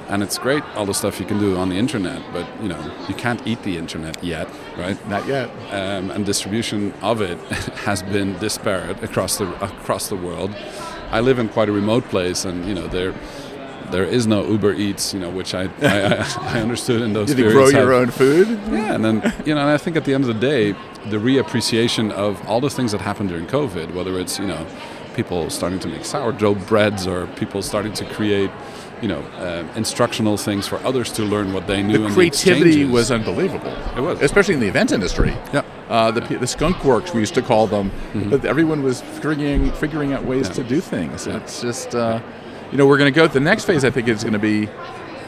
And 0.08 0.22
it's 0.22 0.38
great, 0.38 0.62
all 0.74 0.86
the 0.86 0.94
stuff 0.94 1.20
you 1.20 1.26
can 1.26 1.38
do 1.38 1.56
on 1.58 1.68
the 1.68 1.76
internet, 1.76 2.22
but 2.32 2.46
you 2.62 2.68
know 2.68 2.80
you 3.08 3.14
can't 3.14 3.46
eat 3.46 3.62
the 3.62 3.76
internet 3.76 4.24
yet, 4.24 4.48
right? 4.78 4.96
Not 5.08 5.26
yet. 5.26 5.50
um, 5.70 6.10
and 6.10 6.24
distribution 6.24 6.94
of 7.02 7.20
it 7.20 7.36
has 7.84 8.02
been 8.02 8.38
disparate 8.38 9.02
across 9.04 9.36
the 9.36 9.46
across 9.62 10.08
the 10.08 10.16
world. 10.16 10.54
I 11.10 11.20
live 11.20 11.38
in 11.38 11.48
quite 11.50 11.68
a 11.68 11.72
remote 11.72 12.04
place, 12.04 12.46
and 12.46 12.64
you 12.66 12.74
know 12.74 12.86
there 12.86 13.12
there 13.90 14.04
is 14.04 14.26
no 14.26 14.46
Uber 14.46 14.72
Eats, 14.74 15.12
you 15.12 15.20
know, 15.20 15.28
which 15.28 15.54
I 15.54 15.64
I, 15.82 16.22
I, 16.22 16.56
I 16.56 16.60
understood 16.62 17.02
in 17.02 17.12
those 17.12 17.28
Did 17.28 17.38
you 17.44 17.44
periods. 17.50 17.72
grow 17.72 17.80
your 17.82 17.92
have- 17.92 18.02
own 18.02 18.10
food? 18.10 18.48
Yeah, 18.72 18.94
and 18.94 19.04
then 19.04 19.16
you 19.44 19.54
know, 19.54 19.60
and 19.60 19.68
I 19.70 19.76
think 19.76 19.96
at 19.96 20.06
the 20.06 20.14
end 20.14 20.24
of 20.24 20.28
the 20.34 20.40
day, 20.40 20.72
the 21.10 21.18
reappreciation 21.18 22.12
of 22.12 22.40
all 22.48 22.62
the 22.62 22.70
things 22.70 22.92
that 22.92 23.02
happened 23.02 23.28
during 23.28 23.46
COVID, 23.46 23.92
whether 23.92 24.18
it's 24.18 24.38
you 24.38 24.46
know 24.46 24.66
people 25.18 25.50
starting 25.50 25.80
to 25.80 25.88
make 25.88 26.04
sourdough 26.04 26.54
breads 26.70 27.04
or 27.08 27.26
people 27.40 27.60
starting 27.62 27.92
to 27.94 28.04
create. 28.16 28.50
You 29.00 29.06
know, 29.06 29.20
uh, 29.46 29.64
instructional 29.76 30.36
things 30.36 30.66
for 30.66 30.78
others 30.84 31.12
to 31.12 31.22
learn 31.22 31.52
what 31.52 31.68
they 31.68 31.84
knew. 31.84 31.98
the 31.98 32.06
and 32.06 32.14
creativity 32.14 32.70
exchanges. 32.70 32.90
was 32.90 33.12
unbelievable. 33.12 33.72
It 33.96 34.00
was. 34.00 34.20
especially 34.20 34.54
in 34.54 34.60
the 34.60 34.66
event 34.66 34.90
industry. 34.90 35.30
Yeah. 35.54 35.62
Uh, 35.88 36.10
the, 36.10 36.20
the 36.36 36.48
skunk 36.48 36.82
works 36.84 37.14
we 37.14 37.20
used 37.20 37.34
to 37.34 37.42
call 37.42 37.68
them, 37.68 37.92
but 38.28 38.44
everyone 38.44 38.82
was 38.82 39.00
figuring 39.20 39.70
figuring 39.84 40.12
out 40.14 40.24
ways 40.24 40.48
Mm-hmm. 40.48 40.62
Yeah. 40.62 40.68
to 40.68 40.74
do 40.74 40.80
things. 40.80 41.26
Yeah. 41.28 41.36
It's 41.36 41.60
just, 41.62 41.94
uh, 41.94 42.18
you 42.72 42.76
know, 42.78 42.86
we're 42.88 42.98
going 42.98 43.12
to 43.12 43.16
go. 43.20 43.28
The 43.28 43.38
next 43.52 43.66
phase, 43.66 43.84
I 43.84 43.90
think, 43.90 44.08
is 44.08 44.24
going 44.24 44.32
to 44.40 44.46
be 44.54 44.68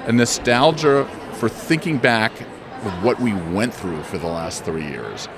a 0.06 0.12
nostalgia 0.12 1.04
for 1.34 1.48
thinking 1.48 1.98
back 1.98 2.32
of 2.86 2.92
what 3.04 3.20
we 3.20 3.32
went 3.58 3.72
through 3.72 4.02
for 4.02 4.18
the 4.18 4.26
last 4.40 4.64
three 4.64 4.88
years. 4.96 5.28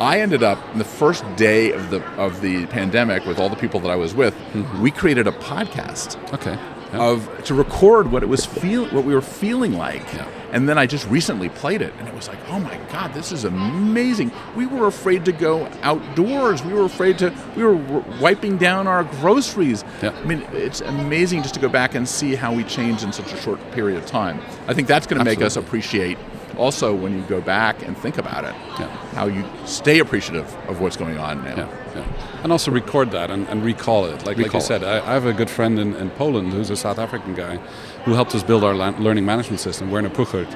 I 0.00 0.20
ended 0.20 0.42
up 0.42 0.58
in 0.72 0.78
the 0.78 0.84
first 0.84 1.24
day 1.36 1.72
of 1.72 1.90
the 1.90 2.02
of 2.16 2.40
the 2.40 2.66
pandemic 2.66 3.24
with 3.24 3.38
all 3.38 3.48
the 3.48 3.56
people 3.56 3.80
that 3.80 3.90
I 3.90 3.96
was 3.96 4.14
with. 4.14 4.34
Mm-hmm. 4.34 4.82
We 4.82 4.90
created 4.90 5.26
a 5.26 5.32
podcast 5.32 6.16
okay. 6.32 6.58
Yeah. 6.92 7.10
of 7.10 7.44
to 7.44 7.54
record 7.54 8.12
what 8.12 8.22
it 8.22 8.28
was 8.28 8.44
feel 8.44 8.86
what 8.88 9.04
we 9.04 9.14
were 9.14 9.22
feeling 9.22 9.72
like. 9.72 10.02
Yeah. 10.12 10.28
And 10.50 10.68
then 10.68 10.76
I 10.76 10.84
just 10.84 11.08
recently 11.08 11.48
played 11.48 11.80
it 11.80 11.94
and 11.98 12.06
it 12.06 12.14
was 12.14 12.28
like, 12.28 12.38
"Oh 12.48 12.58
my 12.58 12.76
god, 12.90 13.14
this 13.14 13.32
is 13.32 13.44
amazing." 13.44 14.30
We 14.54 14.66
were 14.66 14.86
afraid 14.86 15.24
to 15.24 15.32
go 15.32 15.66
outdoors. 15.82 16.62
We 16.62 16.74
were 16.74 16.84
afraid 16.84 17.18
to 17.18 17.32
we 17.56 17.64
were 17.64 17.76
wiping 18.20 18.58
down 18.58 18.86
our 18.86 19.04
groceries. 19.04 19.84
Yeah. 20.02 20.10
I 20.10 20.24
mean, 20.24 20.46
it's 20.52 20.82
amazing 20.82 21.42
just 21.42 21.54
to 21.54 21.60
go 21.60 21.68
back 21.68 21.94
and 21.94 22.06
see 22.06 22.34
how 22.34 22.52
we 22.52 22.64
changed 22.64 23.04
in 23.04 23.12
such 23.12 23.32
a 23.32 23.40
short 23.40 23.58
period 23.72 23.96
of 23.96 24.04
time. 24.06 24.40
I 24.66 24.74
think 24.74 24.88
that's 24.88 25.06
going 25.06 25.18
to 25.18 25.24
make 25.24 25.40
us 25.40 25.56
appreciate 25.56 26.18
also 26.58 26.94
when 26.94 27.14
you 27.16 27.22
go 27.22 27.40
back 27.40 27.82
and 27.82 27.96
think 27.96 28.18
about 28.18 28.44
it, 28.44 28.54
Yeah. 28.78 28.88
how 29.14 29.26
you 29.26 29.44
stay 29.64 29.98
appreciative 29.98 30.46
of 30.68 30.80
what's 30.80 30.96
going 30.96 31.18
on 31.18 31.44
now. 31.44 31.56
Yeah, 31.56 31.94
yeah. 31.96 32.42
And 32.42 32.52
also 32.52 32.70
record 32.70 33.10
that 33.12 33.30
and, 33.30 33.48
and 33.48 33.64
recall 33.64 34.06
it. 34.06 34.26
Like, 34.26 34.38
like 34.38 34.52
you 34.52 34.60
said, 34.60 34.82
I, 34.82 34.98
I 34.98 35.12
have 35.14 35.26
a 35.26 35.32
good 35.32 35.50
friend 35.50 35.78
in, 35.78 35.94
in 35.96 36.10
Poland 36.10 36.52
who's 36.52 36.70
a 36.70 36.76
South 36.76 36.98
African 36.98 37.34
guy 37.34 37.56
who 38.04 38.14
helped 38.14 38.34
us 38.34 38.42
build 38.42 38.64
our 38.64 38.74
la- 38.74 38.94
learning 38.98 39.24
management 39.24 39.60
system, 39.60 39.90
Werner 39.90 40.10
Puchert. 40.10 40.48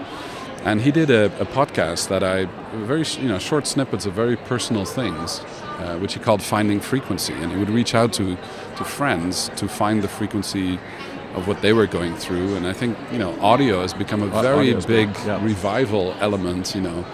And 0.65 0.81
he 0.81 0.91
did 0.91 1.11
a, 1.11 1.26
a 1.41 1.47
podcast 1.47 2.09
that 2.09 2.25
I, 2.25 2.47
very 2.75 3.05
you 3.21 3.29
know, 3.29 3.38
short 3.38 3.69
snippets 3.69 4.05
of 4.05 4.15
very 4.15 4.37
personal 4.37 4.85
things, 4.85 5.41
uh, 5.79 5.97
which 6.00 6.15
he 6.15 6.21
called 6.21 6.43
Finding 6.43 6.81
Frequency. 6.81 7.35
And 7.35 7.53
he 7.53 7.59
would 7.59 7.71
reach 7.71 7.95
out 7.95 8.12
to, 8.15 8.37
to 8.76 8.85
friends 8.85 9.49
to 9.57 9.69
find 9.69 10.03
the 10.03 10.09
frequency 10.09 10.81
of 11.37 11.47
what 11.47 11.61
they 11.62 11.73
were 11.73 11.87
going 11.87 12.16
through. 12.16 12.57
And 12.57 12.66
I 12.66 12.73
think, 12.73 12.97
you 13.12 13.19
know, 13.19 13.38
audio 13.40 13.83
has 13.83 13.95
become 13.95 14.23
a 14.23 14.28
very 14.28 14.69
audio 14.71 14.78
is 14.78 14.87
big 14.87 15.09
yeah. 15.26 15.43
revival 15.45 16.14
element, 16.21 16.75
you 16.75 16.81
know, 16.81 17.05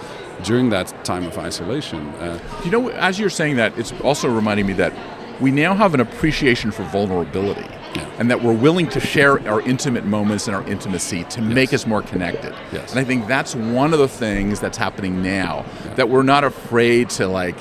during 0.45 0.71
that 0.71 1.05
time 1.05 1.25
of 1.26 1.37
isolation. 1.38 2.09
Uh, 2.14 2.38
You 2.64 2.71
know, 2.71 2.88
as 2.91 3.19
you're 3.19 3.31
saying 3.31 3.57
that, 3.57 3.76
it's 3.79 3.93
also 4.02 4.29
reminding 4.29 4.67
me 4.67 4.73
that 4.75 4.93
we 5.41 5.50
now 5.50 5.75
have 5.75 5.93
an 5.95 6.00
appreciation 6.00 6.71
for 6.71 6.85
vulnerability. 6.85 7.67
Yeah. 7.95 8.09
And 8.19 8.31
that 8.31 8.43
we're 8.43 8.55
willing 8.55 8.88
to 8.88 9.00
share 9.00 9.47
our 9.47 9.61
intimate 9.61 10.07
moments 10.07 10.47
and 10.47 10.57
our 10.57 10.67
intimacy 10.67 11.25
to 11.25 11.43
make 11.43 11.75
us 11.75 11.87
more 11.87 12.00
connected. 12.00 12.55
Yes. 12.73 12.93
And 12.93 12.99
I 12.99 13.05
think 13.05 13.26
that's 13.26 13.55
one 13.55 13.93
of 13.93 13.99
the 13.99 14.09
things 14.09 14.61
that's 14.61 14.79
happening 14.79 15.23
now. 15.23 15.67
That 15.97 16.09
we're 16.09 16.23
not 16.23 16.43
afraid 16.43 17.11
to 17.11 17.29
like, 17.29 17.57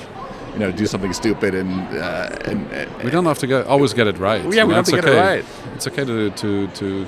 you 0.52 0.58
know, 0.58 0.70
do 0.70 0.86
something 0.86 1.12
stupid 1.12 1.54
and 1.54 1.70
uh, 1.96 2.28
and, 2.44 3.04
We 3.04 3.10
don't 3.10 3.24
have 3.24 3.38
to 3.38 3.46
get, 3.46 3.66
always 3.66 3.94
get 3.94 4.06
it 4.06 4.18
right. 4.18 4.42
Yeah, 4.42 4.48
we 4.48 4.56
don't 4.56 4.70
have 4.70 4.78
it's 4.80 4.90
to 4.90 4.96
get 4.96 5.04
it 5.04 5.08
okay. 5.08 5.36
right. 5.36 5.44
It's 5.74 5.86
okay 5.86 6.04
to, 6.04 6.30
to, 6.30 6.66
to, 6.68 7.06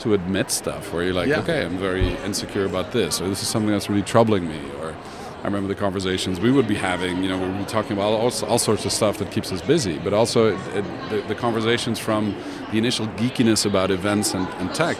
to 0.00 0.14
admit 0.14 0.50
stuff 0.50 0.92
where 0.92 1.02
you're 1.02 1.14
like, 1.14 1.28
Yeah. 1.28 1.40
okay, 1.40 1.64
I'm 1.64 1.78
very 1.78 2.14
insecure 2.24 2.64
about 2.64 2.92
this, 2.92 3.20
or 3.20 3.28
this 3.28 3.42
is 3.42 3.48
something 3.48 3.70
that's 3.70 3.88
really 3.88 4.02
troubling 4.02 4.48
me, 4.48 4.60
or 4.80 4.94
I 5.42 5.46
remember 5.46 5.68
the 5.68 5.74
conversations 5.74 6.40
we 6.40 6.50
would 6.50 6.68
be 6.68 6.74
having. 6.74 7.22
You 7.22 7.28
know, 7.28 7.38
we 7.38 7.48
would 7.48 7.58
be 7.58 7.64
talking 7.64 7.92
about 7.92 8.12
all, 8.12 8.32
all 8.48 8.58
sorts 8.58 8.84
of 8.84 8.92
stuff 8.92 9.18
that 9.18 9.30
keeps 9.30 9.52
us 9.52 9.60
busy, 9.60 9.98
but 9.98 10.14
also 10.14 10.54
it, 10.54 10.76
it, 10.76 11.10
the, 11.10 11.20
the 11.28 11.34
conversations 11.34 11.98
from 11.98 12.34
the 12.70 12.78
initial 12.78 13.06
geekiness 13.08 13.66
about 13.66 13.90
events 13.90 14.34
and, 14.34 14.48
and 14.60 14.74
tech 14.74 14.96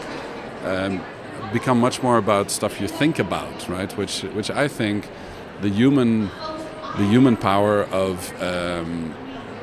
um, 0.64 1.00
become 1.52 1.78
much 1.80 2.02
more 2.02 2.18
about 2.18 2.50
stuff 2.50 2.80
you 2.80 2.88
think 2.88 3.18
about, 3.18 3.68
right? 3.68 3.96
Which, 3.96 4.22
which 4.22 4.50
I 4.50 4.68
think 4.68 5.08
the 5.62 5.68
human, 5.70 6.28
the 6.96 7.04
human 7.04 7.36
power 7.36 7.84
of, 7.84 8.30
um, 8.42 9.14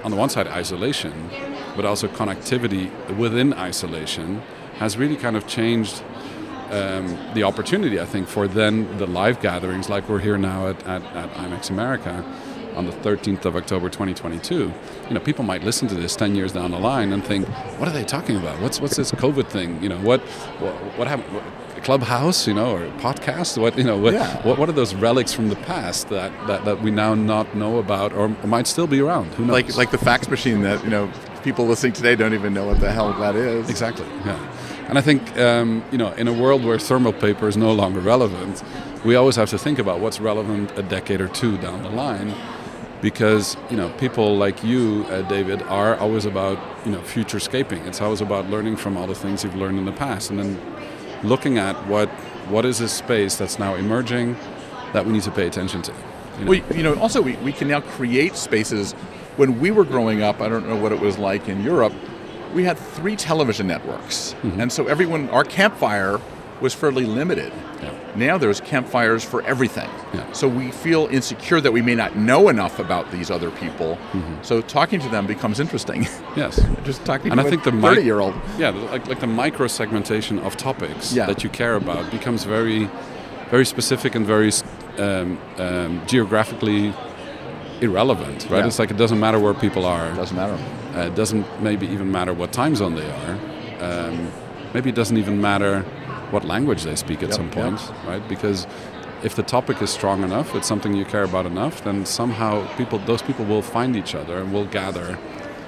on 0.04 0.12
the 0.12 0.18
one 0.18 0.30
side, 0.30 0.48
isolation, 0.48 1.30
but 1.76 1.86
also 1.86 2.08
connectivity 2.08 2.90
within 3.18 3.54
isolation, 3.54 4.42
has 4.76 4.98
really 4.98 5.16
kind 5.16 5.36
of 5.36 5.48
changed 5.48 6.04
um, 6.72 7.18
the 7.34 7.44
opportunity, 7.44 8.00
I 8.00 8.06
think, 8.06 8.28
for 8.28 8.48
then 8.48 8.98
the 8.98 9.06
live 9.08 9.42
gatherings 9.42 9.90
like 9.90 10.08
we're 10.10 10.20
here 10.20 10.38
now 10.38 10.68
at, 10.68 10.86
at, 10.88 11.04
at 11.04 11.34
IMEX 11.34 11.70
America 11.70 12.24
on 12.76 12.86
the 12.86 12.94
13th 12.94 13.46
of 13.46 13.56
October 13.56 13.90
2022. 13.90 14.74
You 15.08 15.14
know, 15.14 15.20
people 15.20 15.44
might 15.44 15.64
listen 15.64 15.88
to 15.90 15.96
this 15.96 16.16
10 16.16 16.36
years 16.36 16.54
down 16.54 16.72
the 16.72 16.80
line 16.80 17.12
and 17.12 17.24
think, 17.24 17.48
what 17.78 17.88
are 17.88 17.92
they 17.92 18.06
talking 18.06 18.38
about? 18.38 18.60
What's 18.62 18.80
what's 18.80 18.96
this 18.96 19.12
COVID 19.12 19.48
thing? 19.48 19.82
You 19.84 19.90
know, 19.90 19.98
what 19.98 20.22
what, 20.22 20.74
what 20.98 21.08
happened? 21.08 21.44
Clubhouse, 21.84 22.48
you 22.48 22.54
know, 22.54 22.76
or 22.76 22.88
podcast? 23.00 23.58
What 23.60 23.78
you 23.78 23.84
know? 23.84 23.98
What, 23.98 24.14
Yeah. 24.14 24.42
what 24.46 24.58
what 24.60 24.70
are 24.70 24.74
those 24.74 24.94
relics 24.94 25.34
from 25.34 25.50
the 25.50 25.56
past 25.56 26.10
that, 26.10 26.32
that, 26.48 26.66
that 26.66 26.82
we 26.82 26.92
now 26.92 27.14
not 27.16 27.56
know 27.56 27.78
about 27.80 28.14
or 28.14 28.30
might 28.46 28.68
still 28.68 28.88
be 28.88 29.00
around? 29.02 29.34
Who 29.34 29.46
knows? 29.46 29.54
like 29.54 29.76
like 29.78 29.92
the 29.92 29.98
fax 29.98 30.28
machine 30.30 30.62
that 30.62 30.84
you 30.84 30.90
know 30.90 31.12
people 31.44 31.66
listening 31.66 31.94
today 31.94 32.16
don't 32.16 32.34
even 32.36 32.54
know 32.54 32.66
what 32.68 32.80
the 32.80 32.92
hell 32.92 33.12
that 33.14 33.36
is. 33.36 33.70
Exactly. 33.70 34.06
Yeah. 34.26 34.38
And 34.90 34.98
I 34.98 35.02
think 35.02 35.38
um, 35.38 35.84
you 35.92 35.98
know, 35.98 36.12
in 36.14 36.28
a 36.28 36.34
world 36.34 36.64
where 36.64 36.78
thermal 36.78 37.14
paper 37.14 37.48
is 37.48 37.58
no 37.58 37.72
longer 37.72 38.00
relevant, 38.00 38.64
we 39.04 39.16
always 39.16 39.36
have 39.38 39.50
to 39.50 39.58
think 39.58 39.80
about 39.80 40.00
what's 40.00 40.20
relevant 40.20 40.72
a 40.78 40.84
decade 40.84 41.22
or 41.22 41.30
two 41.30 41.58
down 41.58 41.82
the 41.82 41.90
line, 41.90 42.34
because 43.02 43.58
you 43.72 43.78
know, 43.78 43.90
people 43.98 44.38
like 44.38 44.64
you, 44.64 45.06
uh, 45.10 45.22
David, 45.24 45.62
are 45.64 45.96
always 45.98 46.26
about 46.26 46.60
you 46.86 46.92
know, 46.92 47.00
futurescaping. 47.00 47.88
It's 47.88 48.02
always 48.02 48.22
about 48.22 48.50
learning 48.50 48.76
from 48.78 48.98
all 48.98 49.08
the 49.08 49.16
things 49.16 49.44
you've 49.44 49.56
learned 49.56 49.80
in 49.80 49.86
the 49.86 49.92
past, 49.94 50.30
and 50.30 50.38
then 50.40 50.60
looking 51.24 51.58
at 51.58 51.76
what 51.88 52.10
what 52.50 52.66
is 52.66 52.80
this 52.80 52.92
space 52.92 53.36
that's 53.36 53.60
now 53.60 53.76
emerging 53.76 54.36
that 54.94 55.06
we 55.06 55.14
need 55.14 55.24
to 55.24 55.32
pay 55.32 55.48
attention 55.48 55.82
to. 55.84 55.94
You 56.40 56.46
know? 56.46 56.52
Well, 56.52 56.78
you 56.78 56.84
know, 56.84 56.96
also 56.96 57.22
we, 57.22 57.36
we 57.38 57.54
can 57.54 57.68
now 57.68 57.82
create 57.82 58.36
spaces. 58.36 58.94
When 59.38 59.60
we 59.60 59.72
were 59.72 59.86
growing 59.86 60.22
up, 60.22 60.42
I 60.42 60.50
don't 60.50 60.68
know 60.68 60.76
what 60.76 60.92
it 60.92 61.00
was 61.00 61.18
like 61.18 61.48
in 61.48 61.64
Europe, 61.64 61.94
we 62.54 62.64
had 62.64 62.78
three 62.78 63.16
television 63.16 63.68
networks. 63.68 64.36
Mm-hmm. 64.42 64.62
And 64.62 64.72
so 64.72 64.88
everyone, 64.88 65.30
our 65.30 65.44
campfire 65.44 66.20
was 66.62 66.74
fairly 66.74 67.06
limited. 67.06 67.52
Yeah. 67.82 67.94
Now 68.16 68.38
there's 68.38 68.62
campfires 68.62 69.24
for 69.24 69.42
everything. 69.44 69.90
Yeah. 70.14 70.32
So 70.34 70.48
we 70.48 70.72
feel 70.72 71.08
insecure 71.08 71.60
that 71.62 71.72
we 71.74 71.82
may 71.82 71.96
not 71.96 72.16
know 72.16 72.50
enough 72.50 72.78
about 72.80 73.12
these 73.12 73.32
other 73.32 73.50
people. 73.52 73.98
So 74.44 74.62
talking 74.62 75.00
to 75.00 75.10
them 75.10 75.26
becomes 75.28 75.60
interesting. 75.60 76.04
yes. 76.36 76.60
Just 76.84 77.04
talking 77.06 77.32
And 77.32 77.40
to 77.40 77.48
I 77.48 77.50
think 77.50 77.64
the 77.64 77.72
mic- 77.72 77.96
30 77.96 78.04
year 78.04 78.20
old. 78.20 78.36
Yeah, 78.58 78.70
like, 78.70 79.08
like 79.08 79.20
the 79.20 79.28
micro 79.28 79.68
segmentation 79.68 80.40
of 80.40 80.56
topics 80.58 81.14
Yeah. 81.14 81.26
that 81.26 81.44
you 81.44 81.50
care 81.50 81.76
about 81.76 82.12
becomes 82.12 82.44
very, 82.44 82.90
very 83.50 83.66
specific 83.66 84.14
and 84.16 84.26
very 84.26 84.52
um, 85.00 85.40
um, 85.58 86.02
geographically 86.06 86.94
irrelevant, 87.82 88.48
right? 88.50 88.60
Yeah. 88.60 88.68
It's 88.68 88.78
like 88.80 88.92
it 88.92 88.98
doesn't 88.98 89.20
matter 89.20 89.40
where 89.40 89.54
people 89.54 89.86
are. 89.86 90.12
It 90.12 90.16
doesn't 90.16 90.36
matter. 90.38 90.58
Uh, 90.96 91.08
it 91.08 91.16
doesn't 91.16 91.46
maybe 91.62 91.88
even 91.88 92.12
matter 92.12 92.34
what 92.34 92.52
time 92.52 92.76
zone 92.76 92.96
they 92.96 93.10
are. 93.10 93.40
Um, 93.80 94.32
maybe 94.74 94.90
it 94.90 94.96
doesn't 94.96 95.18
even 95.18 95.42
matter 95.42 95.84
what 96.32 96.44
language 96.46 96.84
they 96.84 96.96
speak 96.96 97.22
at 97.24 97.30
Yep, 97.30 97.34
some 97.34 97.46
yep. 97.48 97.56
point, 97.56 97.92
right? 98.08 98.28
Because 98.28 98.68
if 99.24 99.36
the 99.36 99.44
topic 99.44 99.82
is 99.82 99.90
strong 99.90 100.24
enough, 100.24 100.56
it's 100.56 100.68
something 100.68 100.94
you 100.96 101.06
care 101.06 101.24
about 101.24 101.46
enough, 101.46 101.84
then 101.84 102.06
somehow 102.06 102.66
people, 102.76 102.98
those 103.00 103.22
people 103.22 103.46
will 103.46 103.62
find 103.62 103.96
each 103.96 104.16
other 104.16 104.40
and 104.40 104.52
will 104.52 104.66
gather 104.66 105.18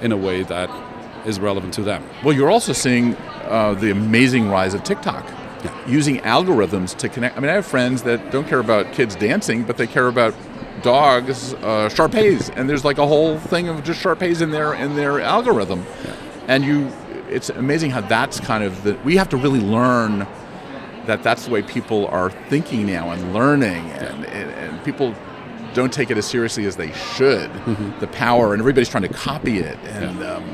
in 0.02 0.12
a 0.12 0.16
way 0.16 0.42
that 0.42 0.68
is 1.24 1.38
relevant 1.38 1.72
to 1.74 1.82
them. 1.82 2.02
Well, 2.22 2.34
you're 2.34 2.50
also 2.50 2.72
seeing 2.72 3.14
uh, 3.44 3.74
the 3.74 3.90
amazing 3.90 4.50
rise 4.50 4.74
of 4.74 4.82
TikTok. 4.82 5.24
Yeah. 5.64 5.88
Using 5.88 6.18
algorithms 6.18 6.94
to 6.98 7.08
connect. 7.08 7.38
I 7.38 7.40
mean, 7.40 7.50
I 7.50 7.54
have 7.54 7.64
friends 7.64 8.02
that 8.02 8.30
don't 8.30 8.46
care 8.46 8.58
about 8.58 8.92
kids 8.92 9.16
dancing, 9.16 9.62
but 9.62 9.78
they 9.78 9.86
care 9.86 10.08
about 10.08 10.34
dogs, 10.82 11.54
uh, 11.54 11.88
Shar-Peis, 11.88 12.50
and 12.50 12.68
there's 12.68 12.84
like 12.84 12.98
a 12.98 13.06
whole 13.06 13.38
thing 13.38 13.68
of 13.68 13.82
just 13.82 13.98
Shar-Peis 14.00 14.42
in 14.42 14.50
their 14.50 14.74
in 14.74 14.94
their 14.94 15.20
algorithm. 15.22 15.86
And 16.48 16.64
you, 16.64 16.92
it's 17.30 17.48
amazing 17.48 17.92
how 17.92 18.02
that's 18.02 18.40
kind 18.40 18.62
of 18.62 18.82
the. 18.82 18.98
We 19.04 19.16
have 19.16 19.30
to 19.30 19.38
really 19.38 19.60
learn 19.60 20.26
that 21.06 21.22
that's 21.22 21.44
the 21.46 21.50
way 21.50 21.62
people 21.62 22.06
are 22.08 22.30
thinking 22.48 22.86
now 22.86 23.10
and 23.10 23.32
learning, 23.34 23.84
and, 23.92 24.24
and, 24.26 24.50
and 24.50 24.84
people 24.84 25.14
don't 25.74 25.92
take 25.92 26.08
it 26.10 26.16
as 26.16 26.24
seriously 26.24 26.66
as 26.66 26.76
they 26.76 26.92
should. 26.92 27.50
The 27.98 28.06
power, 28.12 28.52
and 28.54 28.60
everybody's 28.60 28.88
trying 28.88 29.02
to 29.02 29.08
copy 29.08 29.58
it, 29.58 29.76
and 29.86 30.20
Yeah. 30.20 30.34
um, 30.36 30.44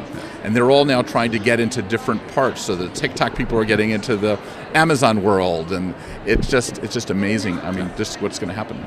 and 0.42 0.56
they're 0.56 0.70
all 0.70 0.86
now 0.86 1.02
trying 1.02 1.30
to 1.32 1.38
get 1.38 1.60
into 1.60 1.82
different 1.82 2.26
parts. 2.28 2.62
So 2.62 2.74
the 2.74 2.88
TikTok 2.88 3.34
people 3.36 3.58
are 3.58 3.66
getting 3.66 3.90
into 3.90 4.16
the 4.16 4.38
Amazon 4.74 5.22
world, 5.22 5.72
and 5.72 5.94
it's 6.24 6.48
just 6.48 6.78
it's 6.78 6.94
just 6.94 7.10
amazing. 7.10 7.58
I 7.58 7.70
mean, 7.72 7.90
just 7.98 8.22
what's 8.22 8.38
going 8.38 8.48
to 8.48 8.54
happen. 8.54 8.82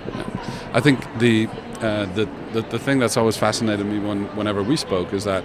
I 0.74 0.82
think 0.82 1.00
the, 1.20 1.48
uh, 1.82 2.05
the, 2.15 2.27
the 2.53 2.62
the 2.63 2.79
thing 2.79 2.98
that's 2.98 3.15
always 3.17 3.38
fascinated 3.38 3.86
me 3.86 4.00
when, 4.00 4.24
whenever 4.36 4.63
we 4.63 4.75
spoke 4.75 5.13
is 5.13 5.25
that 5.25 5.43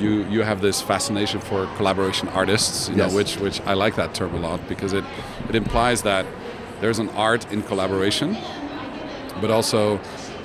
you 0.00 0.24
you 0.30 0.42
have 0.42 0.60
this 0.60 0.80
fascination 0.82 1.40
for 1.40 1.66
collaboration 1.76 2.28
artists, 2.28 2.88
you 2.88 2.96
Yes. 2.96 3.10
know, 3.10 3.16
which 3.16 3.38
which 3.40 3.60
I 3.66 3.74
like 3.74 3.94
that 3.96 4.14
term 4.14 4.34
a 4.34 4.38
lot 4.38 4.60
because 4.68 4.92
it 4.92 5.04
it 5.48 5.54
implies 5.54 6.02
that 6.02 6.24
there's 6.80 6.98
an 6.98 7.08
art 7.10 7.46
in 7.52 7.62
collaboration, 7.62 8.36
but 9.40 9.50
also 9.50 9.98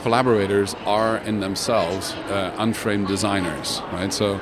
collaborators 0.04 0.76
are 0.86 1.18
in 1.18 1.40
themselves 1.42 2.14
uh, 2.30 2.54
unframed 2.58 3.08
designers, 3.08 3.82
right? 3.94 4.14
So. 4.14 4.40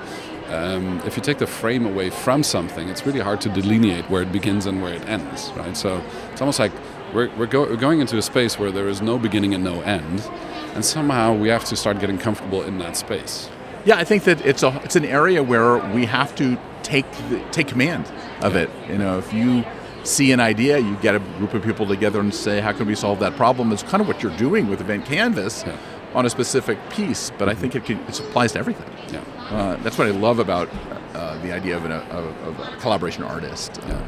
Um, 0.51 0.99
if 1.05 1.15
you 1.15 1.21
take 1.21 1.37
the 1.37 1.45
frame 1.45 1.85
away 1.85 2.09
from 2.09 2.41
something, 2.41 2.89
it's 2.89 3.05
really 3.05 3.19
hard 3.19 3.39
to 3.41 3.49
delineate 3.49 4.09
where 4.09 4.23
it 4.23 4.31
begins 4.31 4.65
and 4.65 4.81
where 4.81 4.95
it 4.95 5.07
ends, 5.07 5.51
right? 5.55 5.77
So 5.77 6.01
it's 6.31 6.41
almost 6.41 6.57
like 6.57 6.71
we're, 7.13 7.29
we're, 7.37 7.45
go- 7.45 7.67
we're 7.69 7.75
going 7.75 7.99
into 8.01 8.17
a 8.17 8.21
space 8.23 8.57
where 8.57 8.71
there 8.71 8.87
is 8.89 8.99
no 8.99 9.19
beginning 9.19 9.53
and 9.53 9.63
no 9.63 9.81
end, 9.81 10.27
and 10.73 10.83
somehow 10.83 11.35
we 11.35 11.49
have 11.49 11.65
to 11.65 11.75
start 11.75 11.99
getting 11.99 12.17
comfortable 12.17 12.63
in 12.63 12.79
that 12.79 12.97
space. 12.97 13.47
Yeah, 13.85 13.97
I 13.97 14.03
think 14.03 14.23
that 14.25 14.45
it's 14.45 14.63
a 14.63 14.79
it's 14.83 14.95
an 14.95 15.05
area 15.05 15.41
where 15.43 15.77
we 15.93 16.05
have 16.05 16.35
to 16.35 16.57
take 16.83 17.09
the, 17.29 17.39
take 17.51 17.67
command 17.67 18.11
of 18.41 18.55
it. 18.55 18.69
You 18.89 18.97
know, 18.97 19.17
if 19.17 19.33
you 19.33 19.63
see 20.03 20.31
an 20.31 20.39
idea, 20.39 20.79
you 20.79 20.95
get 20.97 21.15
a 21.15 21.19
group 21.19 21.53
of 21.53 21.63
people 21.63 21.85
together 21.87 22.19
and 22.19 22.33
say, 22.33 22.59
"How 22.61 22.71
can 22.73 22.87
we 22.87 22.95
solve 22.95 23.19
that 23.19 23.35
problem?" 23.35 23.71
It's 23.71 23.83
kind 23.83 24.01
of 24.01 24.07
what 24.07 24.21
you're 24.23 24.35
doing 24.37 24.67
with 24.69 24.81
Event 24.81 25.05
Canvas 25.05 25.63
Yeah. 25.65 25.75
on 26.13 26.25
a 26.25 26.29
specific 26.29 26.77
piece. 26.89 27.31
But 27.37 27.47
I 27.49 27.55
think 27.55 27.75
it, 27.75 27.85
can, 27.85 27.99
it 28.07 28.19
applies 28.19 28.51
to 28.53 28.59
everything. 28.59 28.87
Yeah. 29.13 29.21
Uh, 29.49 29.75
that's 29.83 29.97
what 29.97 30.07
I 30.07 30.11
love 30.11 30.39
about 30.39 30.69
uh, 31.15 31.37
the 31.41 31.51
idea 31.51 31.75
of, 31.77 31.85
an, 31.85 31.91
of, 31.91 32.25
of 32.47 32.59
a 32.59 32.77
collaboration 32.77 33.23
artist. 33.23 33.79
Uh, 33.83 34.01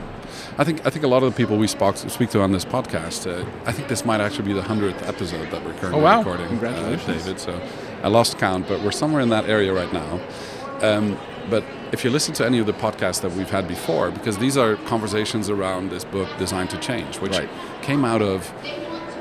I 0.57 0.63
think 0.63 0.85
I 0.85 0.89
think 0.89 1.03
a 1.05 1.07
lot 1.07 1.23
of 1.23 1.33
the 1.33 1.37
people 1.37 1.57
we 1.57 1.67
spoke, 1.67 1.95
speak 1.97 2.29
to 2.31 2.41
on 2.41 2.51
this 2.51 2.65
podcast, 2.65 3.25
uh, 3.27 3.45
I 3.65 3.71
think 3.71 3.87
this 3.87 4.05
might 4.05 4.21
actually 4.21 4.45
be 4.47 4.53
the 4.53 4.61
hundredth 4.63 5.01
episode 5.07 5.49
that 5.51 5.63
we're 5.65 5.73
currently 5.73 5.99
Oh, 6.01 6.03
wow. 6.03 6.19
recording. 6.19 6.45
uh, 6.45 6.49
Congratulations. 6.49 7.23
David. 7.25 7.39
So 7.39 7.59
I 8.03 8.07
lost 8.07 8.37
count, 8.37 8.67
but 8.67 8.81
we're 8.81 8.91
somewhere 8.91 9.21
in 9.21 9.29
that 9.29 9.45
area 9.45 9.73
right 9.73 9.91
now. 9.93 10.19
Um, 10.81 11.17
But 11.49 11.63
if 11.91 12.03
you 12.05 12.11
listen 12.11 12.35
to 12.35 12.45
any 12.45 12.59
of 12.59 12.67
the 12.67 12.73
podcasts 12.73 13.19
that 13.21 13.31
we've 13.31 13.49
had 13.49 13.67
before, 13.67 14.11
because 14.11 14.37
these 14.37 14.57
are 14.57 14.75
conversations 14.85 15.49
around 15.49 15.89
this 15.89 16.03
book, 16.03 16.29
Designed 16.37 16.69
to 16.69 16.77
Change, 16.77 17.19
which 17.19 17.35
Right. 17.35 17.49
came 17.81 18.05
out 18.05 18.21
of 18.21 18.53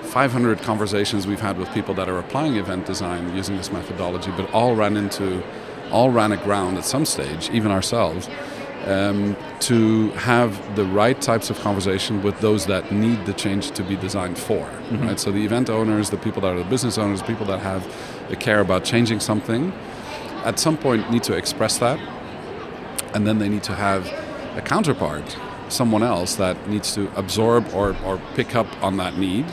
500 0.02 0.60
conversations 0.62 1.26
we've 1.26 1.40
had 1.40 1.56
with 1.58 1.72
people 1.72 1.94
that 1.94 2.08
are 2.10 2.18
applying 2.18 2.56
event 2.56 2.84
design 2.84 3.34
using 3.34 3.56
this 3.56 3.72
methodology, 3.72 4.30
but 4.36 4.52
all 4.52 4.74
ran 4.76 4.98
into, 4.98 5.42
all 5.90 6.10
ran 6.10 6.30
aground 6.30 6.76
at 6.76 6.84
some 6.84 7.06
stage, 7.06 7.48
even 7.54 7.70
ourselves, 7.72 8.28
um, 8.86 9.34
to 9.60 10.10
have 10.10 10.76
the 10.76 10.84
right 10.84 11.20
types 11.20 11.50
of 11.50 11.58
conversation 11.60 12.22
with 12.22 12.40
those 12.40 12.66
that 12.66 12.90
need 12.92 13.26
the 13.26 13.34
change 13.34 13.70
to 13.72 13.82
be 13.82 13.96
designed 13.96 14.38
for. 14.38 14.66
Mm-hmm. 14.66 15.06
Right. 15.06 15.20
So 15.20 15.30
the 15.30 15.44
event 15.44 15.68
owners, 15.68 16.10
the 16.10 16.16
people 16.16 16.40
that 16.42 16.54
are 16.54 16.58
the 16.58 16.70
business 16.70 16.98
owners, 16.98 17.22
people 17.22 17.46
that 17.46 17.60
have 17.60 17.86
a 18.30 18.36
care 18.36 18.60
about 18.60 18.84
changing 18.84 19.20
something, 19.20 19.72
at 20.44 20.58
some 20.58 20.76
point 20.76 21.10
need 21.10 21.22
to 21.24 21.34
express 21.34 21.78
that, 21.78 21.98
and 23.14 23.26
then 23.26 23.38
they 23.38 23.48
need 23.48 23.62
to 23.64 23.74
have 23.74 24.06
a 24.56 24.62
counterpart, 24.62 25.36
someone 25.68 26.02
else 26.02 26.36
that 26.36 26.68
needs 26.68 26.94
to 26.94 27.10
absorb 27.16 27.72
or, 27.74 27.96
or 28.04 28.20
pick 28.34 28.56
up 28.56 28.66
on 28.82 28.96
that 28.96 29.18
need, 29.18 29.46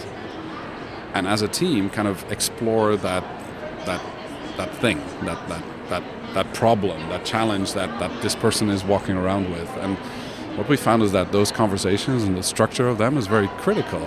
and 1.14 1.28
as 1.28 1.42
a 1.42 1.48
team, 1.48 1.90
kind 1.90 2.08
of 2.08 2.30
explore 2.32 2.96
that 2.98 3.24
that 3.86 4.02
that 4.58 4.74
thing, 4.76 5.00
that 5.24 5.48
that 5.50 5.64
that 5.90 6.04
that 6.38 6.54
problem, 6.54 7.00
that 7.10 7.26
challenge 7.26 7.74
that 7.74 8.00
that 8.00 8.12
this 8.22 8.36
person 8.36 8.70
is 8.70 8.84
walking 8.84 9.18
around 9.18 9.50
with, 9.50 9.70
and 9.78 9.98
what 10.58 10.70
we 10.70 10.78
found 10.78 11.02
is 11.02 11.12
that 11.12 11.32
those 11.32 11.52
conversations 11.52 12.24
and 12.24 12.38
the 12.38 12.44
structure 12.44 12.88
of 12.88 12.98
them 13.00 13.18
is 13.18 13.26
very 13.26 13.48
critical, 13.64 14.06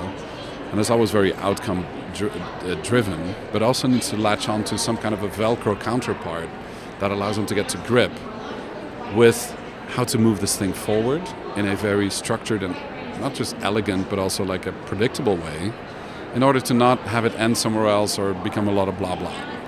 and 0.70 0.78
it's 0.78 0.90
always 0.90 1.10
very 1.10 1.34
outcome 1.34 1.84
dri- 2.14 2.30
uh, 2.30 2.75
driven, 2.82 3.34
but 3.52 3.62
also 3.62 3.88
needs 3.88 4.10
to 4.10 4.16
latch 4.16 4.49
on 4.49 4.62
to 4.64 4.78
some 4.78 4.96
kind 4.96 5.12
of 5.12 5.22
a 5.25 5.28
Velcro 5.28 5.75
counterpart 5.80 6.49
that 7.00 7.10
allows 7.10 7.34
them 7.34 7.46
to 7.46 7.54
get 7.54 7.68
to 7.68 7.78
grip 7.78 8.12
with 9.16 9.38
how 9.88 10.04
to 10.04 10.16
move 10.16 10.40
this 10.40 10.56
thing 10.56 10.72
forward 10.72 11.22
in 11.56 11.66
a 11.66 11.75
very 11.75 12.10
structured 12.10 12.62
and 12.62 12.76
not 13.20 13.34
just 13.34 13.56
elegant 13.60 14.08
but 14.08 14.18
also 14.20 14.44
like 14.44 14.66
a 14.66 14.72
predictable 14.87 15.37
way 15.37 15.72
in 16.37 16.44
order 16.44 16.60
to 16.60 16.75
not 16.75 17.00
have 17.00 17.25
it 17.25 17.34
end 17.40 17.58
somewhere 17.58 17.88
else 17.88 18.20
or 18.20 18.34
become 18.34 18.68
a 18.68 18.72
lot 18.72 18.88
of 18.88 18.96
blah 18.99 19.16
blah. 19.16 19.59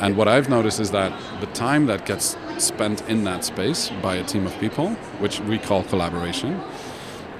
And 0.00 0.16
what 0.16 0.28
I've 0.28 0.48
noticed 0.48 0.80
is 0.80 0.90
that 0.92 1.12
the 1.40 1.46
time 1.48 1.86
that 1.86 2.06
gets 2.06 2.36
spent 2.56 3.06
in 3.08 3.24
that 3.24 3.44
space 3.44 3.90
by 4.00 4.16
a 4.16 4.24
team 4.24 4.46
of 4.46 4.58
people, 4.58 4.90
which 5.20 5.40
we 5.40 5.58
call 5.58 5.84
collaboration, 5.84 6.60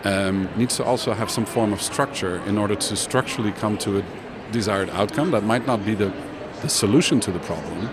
um, 0.04 0.48
needs 0.56 0.76
to 0.76 0.84
also 0.84 1.14
have 1.14 1.30
some 1.30 1.46
form 1.46 1.72
of 1.72 1.80
structure 1.80 2.36
in 2.44 2.58
order 2.58 2.74
to 2.74 2.96
structurally 2.96 3.52
come 3.52 3.78
to 3.78 3.98
a 3.98 4.04
desired 4.52 4.90
outcome 4.90 5.30
that 5.30 5.44
might 5.44 5.66
not 5.66 5.84
be 5.84 5.94
the, 5.94 6.12
the 6.60 6.68
solution 6.68 7.18
to 7.20 7.32
the 7.32 7.38
problem, 7.40 7.88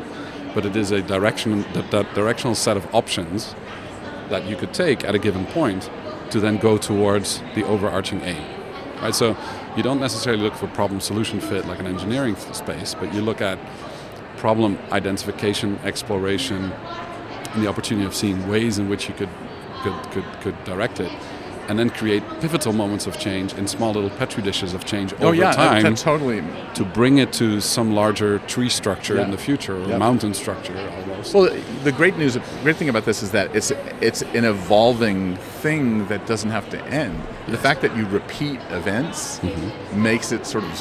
but 0.54 0.66
it 0.66 0.76
is 0.76 0.92
a 0.92 1.02
direction 1.02 1.62
that, 1.74 1.90
that 1.92 2.14
directional 2.14 2.56
set 2.56 2.76
of 2.76 2.94
options 2.94 3.56
that 4.30 4.46
you 4.46 4.58
could 4.58 4.74
take 4.74 5.06
at 5.06 5.16
a 5.16 5.20
given 5.20 5.46
point 5.48 5.90
to 6.32 6.42
then 6.42 6.58
go 6.58 6.78
towards 6.78 7.42
the 7.56 7.64
overarching 7.64 8.22
aim. 8.22 8.44
Right? 9.02 9.16
So 9.16 9.38
you 9.78 9.84
don't 9.84 10.00
necessarily 10.00 10.42
look 10.42 10.56
for 10.56 10.68
problem 10.68 11.00
solution 11.00 11.40
fit 11.40 11.66
like 11.68 11.80
an 11.80 11.88
engineering 11.88 12.36
space, 12.36 12.96
but 12.96 13.14
you 13.14 13.22
look 13.22 13.42
at 13.42 13.60
problem 14.38 14.78
identification, 14.92 15.80
exploration, 15.84 16.72
and 17.54 17.64
the 17.64 17.68
opportunity 17.68 18.06
of 18.06 18.14
seeing 18.16 18.48
ways 18.48 18.78
in 18.78 18.88
which 18.90 19.08
you 19.08 19.14
could 19.16 19.30
could, 19.84 19.94
could, 20.12 20.26
could 20.42 20.64
direct 20.64 21.00
it. 21.00 21.12
And 21.70 21.78
then 21.78 21.90
create 21.90 22.24
pivotal 22.40 22.72
moments 22.72 23.08
of 23.08 23.20
change 23.20 23.54
in 23.56 23.68
small 23.68 23.92
little 23.92 24.10
petri 24.12 24.42
dishes 24.42 24.74
of 24.74 24.86
change 24.86 25.14
Oh 25.20 25.28
over 25.28 25.36
yeah, 25.36 25.52
time 25.52 25.84
that, 25.84 25.98
totally. 25.98 26.42
to 26.76 26.86
bring 26.86 27.18
it 27.18 27.34
to 27.34 27.60
some 27.60 27.92
larger 27.94 28.40
tree 28.48 28.70
structure 28.70 29.20
in 29.20 29.32
the 29.32 29.38
future, 29.38 29.76
or 29.76 29.90
Yep. 29.90 30.00
mountain 30.00 30.34
structure 30.34 30.78
almost. 30.98 31.34
Well, 31.36 31.54
the 31.84 31.92
great 31.92 32.18
news, 32.18 32.38
great 32.64 32.78
thing 32.78 32.88
about 32.88 33.04
this 33.04 33.22
is 33.22 33.32
that 33.32 33.54
it's 33.54 33.72
it's 34.00 34.22
an 34.34 34.46
evolving 34.46 35.36
thing 35.62 36.08
that 36.08 36.26
doesn't 36.26 36.52
have 36.52 36.70
to 36.70 36.82
end. 36.86 37.22
The 37.50 37.58
fact 37.58 37.82
that 37.82 37.96
you 37.98 38.06
repeat 38.08 38.60
events 38.72 39.40
Mm-hmm. 39.40 40.02
makes 40.02 40.32
it 40.32 40.46
sort 40.46 40.64
of 40.64 40.72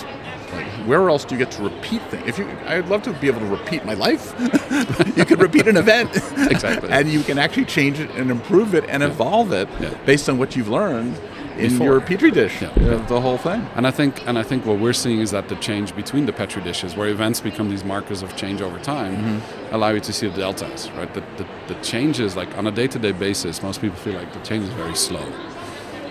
like 0.53 0.67
where 0.87 1.09
else 1.09 1.25
do 1.25 1.35
you 1.35 1.39
get 1.45 1.51
to 1.53 1.63
repeat 1.63 2.03
things? 2.11 2.27
If 2.27 2.39
you, 2.39 2.49
I'd 2.67 2.89
love 2.89 3.03
to 3.05 3.13
be 3.15 3.27
able 3.27 3.41
to 3.41 3.47
repeat 3.47 3.85
my 3.85 3.95
life. 3.95 4.35
you 5.17 5.25
could 5.25 5.41
repeat 5.41 5.67
an 5.67 5.77
event, 5.77 6.11
Exactly. 6.51 6.91
and 6.91 7.09
you 7.09 7.23
can 7.23 7.39
actually 7.39 7.65
change 7.67 7.99
it 8.01 8.11
and 8.13 8.31
improve 8.31 8.75
it 8.75 8.85
and 8.89 9.03
evolve 9.03 9.53
it 9.53 9.69
Yeah. 9.81 9.91
based 10.05 10.29
on 10.29 10.39
what 10.39 10.55
you've 10.57 10.69
learned 10.69 11.17
in 11.59 11.71
Before. 11.71 11.87
your 11.87 12.01
petri 12.03 12.31
dish. 12.31 12.61
Yeah. 12.61 12.69
the 13.09 13.19
whole 13.21 13.39
thing. 13.39 13.67
And 13.77 13.87
I 13.87 13.91
think, 13.91 14.27
and 14.29 14.39
I 14.39 14.43
think 14.43 14.67
what 14.67 14.79
we're 14.79 14.93
seeing 14.93 15.21
is 15.21 15.31
that 15.31 15.49
the 15.49 15.57
change 15.57 15.97
between 15.97 16.27
the 16.27 16.33
petri 16.33 16.63
dishes, 16.63 16.95
where 16.97 17.09
events 17.09 17.41
become 17.41 17.71
these 17.71 17.83
markers 17.85 18.21
of 18.23 18.37
change 18.37 18.61
over 18.61 18.79
time, 18.79 19.17
Mm-hmm. 19.17 19.75
allow 19.75 19.89
you 19.91 20.01
to 20.01 20.13
see 20.13 20.29
the 20.29 20.37
deltas, 20.37 20.91
right? 20.93 21.13
The, 21.15 21.23
the, 21.39 21.47
the 21.69 21.81
changes, 21.83 22.37
like 22.37 22.57
on 22.59 22.67
a 22.67 22.71
day-to-day 22.71 23.13
basis, 23.13 23.63
most 23.63 23.81
people 23.81 23.97
feel 23.97 24.15
like 24.15 24.33
the 24.35 24.41
change 24.41 24.65
is 24.65 24.75
very 24.75 24.95
slow. 24.95 25.25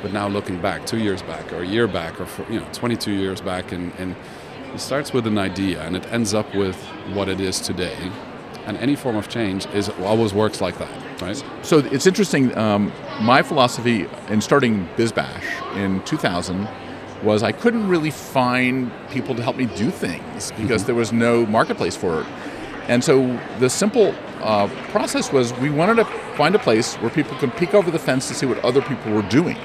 But 0.05 0.13
now 0.13 0.27
looking 0.27 0.61
back, 0.61 0.85
two 0.85 0.99
years 0.99 1.23
back, 1.23 1.51
or 1.51 1.63
a 1.63 1.65
year 1.65 1.87
back, 1.87 2.21
or 2.21 2.27
for, 2.27 2.43
you 2.53 2.59
know, 2.59 2.67
22 2.73 3.11
years 3.11 3.41
back, 3.41 3.71
and, 3.71 3.91
and 3.97 4.15
it 4.71 4.79
starts 4.79 5.11
with 5.11 5.25
an 5.25 5.39
idea, 5.39 5.81
and 5.81 5.95
it 5.95 6.05
ends 6.13 6.35
up 6.35 6.53
with 6.53 6.75
what 7.15 7.27
it 7.27 7.41
is 7.41 7.59
today. 7.59 8.11
And 8.67 8.77
any 8.77 8.95
form 8.95 9.15
of 9.15 9.29
change 9.29 9.65
is 9.73 9.89
always 10.03 10.31
works 10.31 10.61
like 10.61 10.77
that, 10.77 11.21
right? 11.23 11.43
So 11.63 11.79
it's 11.79 12.05
interesting. 12.05 12.55
Um, 12.55 12.93
my 13.19 13.41
philosophy 13.41 14.05
in 14.29 14.41
starting 14.41 14.87
BizBash 14.95 15.75
in 15.75 16.03
2000 16.03 16.69
was 17.23 17.41
I 17.41 17.51
couldn't 17.51 17.87
really 17.87 18.11
find 18.11 18.91
people 19.09 19.33
to 19.33 19.41
help 19.41 19.55
me 19.55 19.65
do 19.65 19.89
things 19.89 20.51
because 20.51 20.85
there 20.85 20.93
was 20.93 21.13
no 21.13 21.47
marketplace 21.47 21.95
for 21.95 22.21
it. 22.21 22.27
And 22.87 23.03
so 23.03 23.39
the 23.57 23.71
simple 23.71 24.13
uh, 24.45 24.67
process 24.91 25.31
was 25.33 25.53
we 25.59 25.69
wanted 25.69 25.95
to 25.95 26.05
find 26.37 26.53
a 26.55 26.59
place 26.59 26.95
where 26.97 27.09
people 27.09 27.35
could 27.37 27.55
peek 27.57 27.73
over 27.73 27.89
the 27.91 27.99
fence 27.99 28.27
to 28.27 28.33
see 28.33 28.45
what 28.45 28.63
other 28.63 28.81
people 28.81 29.11
were 29.11 29.23
doing. 29.23 29.57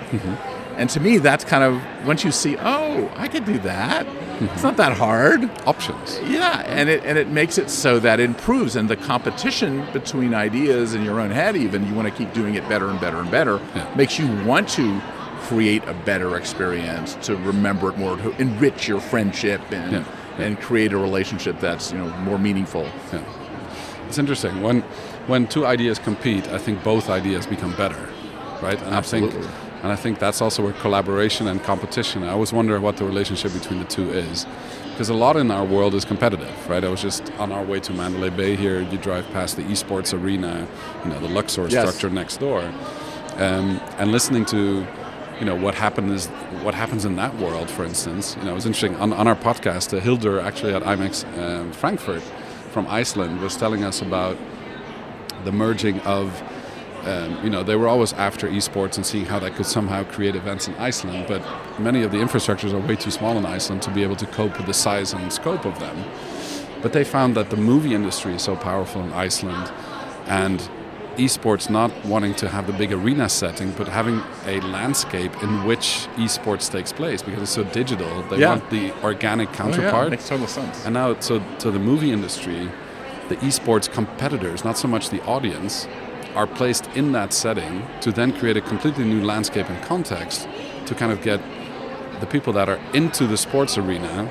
And 0.77 0.89
to 0.91 1.01
me, 1.01 1.19
that's 1.19 1.45
kind 1.45 1.63
of 1.63 2.07
once 2.07 2.25
you 2.25 2.33
see, 2.33 2.57
oh, 2.59 3.13
I 3.17 3.29
could 3.29 3.45
do 3.45 3.59
that. 3.61 4.07
It's 4.41 4.63
not 4.63 4.79
that 4.79 4.97
hard. 4.97 5.45
Options. 5.67 6.19
Yeah, 6.27 6.61
and 6.67 6.89
it 6.89 7.05
and 7.05 7.19
it 7.19 7.29
makes 7.29 7.59
it 7.59 7.69
so 7.69 7.99
that 8.01 8.19
it 8.21 8.25
improves, 8.25 8.77
and 8.77 8.89
the 8.89 8.97
competition 8.97 9.87
between 9.93 10.33
ideas 10.33 10.95
in 10.95 11.05
your 11.05 11.21
own 11.21 11.31
head, 11.31 11.57
even 11.57 11.87
you 11.87 11.93
want 11.95 12.09
to 12.09 12.15
keep 12.15 12.33
doing 12.33 12.55
it 12.55 12.67
better 12.67 12.89
and 12.89 12.99
better 12.99 13.19
and 13.19 13.31
better, 13.31 13.61
Yeah. 13.75 13.95
makes 13.95 14.19
you 14.19 14.27
want 14.47 14.69
to 14.71 15.01
create 15.43 15.83
a 15.87 15.93
better 15.93 16.37
experience, 16.37 17.17
to 17.27 17.37
remember 17.37 17.91
it 17.91 17.99
more, 17.99 18.17
to 18.17 18.31
enrich 18.41 18.89
your 18.89 19.01
friendship, 19.01 19.61
and 19.71 19.93
Yeah. 19.93 20.05
and 20.45 20.59
create 20.59 20.95
a 20.95 20.99
relationship 20.99 21.61
that's 21.61 21.93
you 21.93 21.99
know 21.99 22.09
more 22.25 22.39
meaningful. 22.39 22.87
Yeah. 23.13 23.21
It's 24.11 24.19
interesting. 24.19 24.61
When 24.61 24.81
when 25.29 25.47
two 25.47 25.65
ideas 25.65 26.01
compete, 26.01 26.49
I 26.49 26.59
think 26.59 26.83
both 26.83 27.09
ideas 27.09 27.47
become 27.47 27.73
better, 27.77 28.09
right? 28.61 28.81
And 28.83 28.93
I 28.93 29.03
think 29.03 29.33
and 29.83 29.93
I 29.93 29.97
think 29.97 30.19
that's 30.19 30.43
also 30.43 30.65
where 30.65 30.73
collaboration 30.73 31.47
and 31.47 31.63
competition. 31.63 32.25
I 32.25 32.31
always 32.31 32.53
wonder 32.53 32.81
what 32.81 32.97
the 32.97 33.05
relationship 33.05 33.53
between 33.53 33.79
the 33.79 33.85
two 33.85 34.11
is, 34.11 34.47
because 34.91 35.11
a 35.11 35.15
lot 35.15 35.37
in 35.37 35.53
our 35.53 35.65
world 35.65 35.95
is 35.95 36.05
competitive, 36.05 36.57
right? 36.69 36.83
I 36.85 36.89
was 36.89 37.01
just 37.01 37.23
on 37.39 37.53
our 37.53 37.63
way 37.63 37.79
to 37.79 37.93
Mandalay 37.93 38.31
Bay 38.31 38.57
here. 38.57 38.81
You 38.81 38.99
drive 38.99 39.31
past 39.31 39.55
the 39.57 39.63
esports 39.63 40.13
arena, 40.13 40.67
you 41.05 41.11
know, 41.11 41.21
the 41.21 41.29
Luxor 41.29 41.69
Yes. 41.69 41.89
structure 41.89 42.11
next 42.13 42.39
door, 42.39 42.63
um, 43.37 43.81
and 44.01 44.11
listening 44.11 44.45
to. 44.47 44.85
You 45.39 45.47
know 45.47 45.57
what 45.57 45.75
happened 45.75 46.11
is 46.11 46.27
what 46.67 46.75
happens 46.75 47.07
in 47.07 47.17
that 47.17 47.35
world. 47.39 47.71
For 47.71 47.83
instance, 47.83 48.37
you 48.39 48.45
know 48.45 48.51
it 48.51 48.57
was 48.63 48.67
interesting 48.67 48.97
on, 48.97 49.15
on 49.15 49.27
our 49.27 49.37
podcast. 49.37 49.97
Uh, 49.97 50.01
Hildur, 50.01 50.39
actually 50.39 50.75
at 50.75 50.83
IMEX 50.83 51.25
um, 51.39 51.73
Frankfurt, 51.73 52.23
from 52.71 52.87
Iceland, 52.89 53.41
was 53.41 53.57
telling 53.57 53.85
us 53.85 54.01
about 54.01 54.37
the 55.45 55.53
merging 55.53 56.01
of 56.01 56.43
um, 57.05 57.43
you 57.43 57.49
know 57.49 57.63
they 57.63 57.77
were 57.77 57.89
always 57.89 58.13
after 58.13 58.47
esports 58.49 58.97
and 58.97 59.07
seeing 59.07 59.25
how 59.25 59.39
that 59.39 59.55
could 59.55 59.65
somehow 59.65 60.05
create 60.05 60.37
events 60.37 60.69
in 60.69 60.75
Iceland 60.75 61.25
but 61.29 61.43
many 61.81 62.03
of 62.03 62.13
the 62.13 62.19
infrastructures 62.19 62.75
are 62.75 62.87
way 62.87 62.95
too 62.95 63.11
small 63.11 63.39
in 63.39 63.47
Iceland 63.47 63.81
to 63.83 63.91
be 63.91 64.03
able 64.03 64.17
to 64.17 64.27
cope 64.27 64.59
with 64.59 64.67
the 64.67 64.75
size 64.75 65.15
and 65.15 65.33
scope 65.33 65.65
of 65.65 65.79
them. 65.79 66.05
But 66.83 66.93
they 66.93 67.05
found 67.05 67.35
that 67.37 67.49
the 67.49 67.57
movie 67.57 67.95
industry 67.95 68.35
is 68.35 68.43
so 68.43 68.55
powerful 68.55 69.03
in 69.03 69.13
Iceland 69.13 69.73
and 70.27 70.69
esports 71.17 71.69
not 71.71 71.91
wanting 72.05 72.35
to 72.35 72.49
have 72.49 72.67
the 72.67 72.73
big 72.73 72.93
arena 72.93 73.29
setting 73.29 73.71
but 73.73 73.89
having 73.89 74.23
a 74.47 74.61
landscape 74.63 75.33
in 75.43 75.65
which 75.65 76.07
esports 76.17 76.71
takes 76.71 76.93
place 76.93 77.23
because 77.23 77.43
it's 77.43 77.51
so 77.51 77.65
digital 77.65 78.23
they 78.31 78.39
Yeah. 78.39 78.51
want 78.51 78.71
the 78.71 78.93
organic 79.03 79.53
counterpart. 79.53 79.95
Oh, 79.95 80.03
yeah, 80.05 80.11
makes 80.11 80.29
total 80.29 80.47
sense. 80.47 80.85
and 80.85 80.95
now, 80.95 81.19
so 81.21 81.43
to 81.59 81.71
the 81.71 81.79
movie 81.79 82.13
industry, 82.13 82.71
the 83.29 83.37
esports 83.37 83.91
competitors, 83.91 84.65
not 84.65 84.77
so 84.79 84.89
much 84.89 85.11
the 85.11 85.23
audience, 85.25 85.87
are 86.35 86.47
placed 86.47 86.89
in 86.95 87.13
that 87.13 87.33
setting 87.33 87.87
to 88.01 88.13
then 88.13 88.33
create 88.33 88.57
a 88.57 88.61
completely 88.61 89.05
new 89.05 89.23
landscape 89.25 89.69
and 89.69 89.83
context 89.85 90.49
to 90.87 90.95
kind 90.95 91.11
of 91.13 91.21
get 91.23 91.41
the 92.21 92.27
people 92.27 92.53
that 92.53 92.69
are 92.69 92.79
into 92.95 93.27
the 93.27 93.37
sports 93.37 93.77
arena 93.79 94.29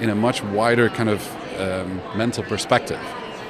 in 0.00 0.10
a 0.10 0.14
much 0.14 0.42
wider 0.44 0.88
kind 0.90 1.08
of 1.08 1.20
um, 1.58 2.00
mental 2.16 2.44
perspective. 2.44 3.00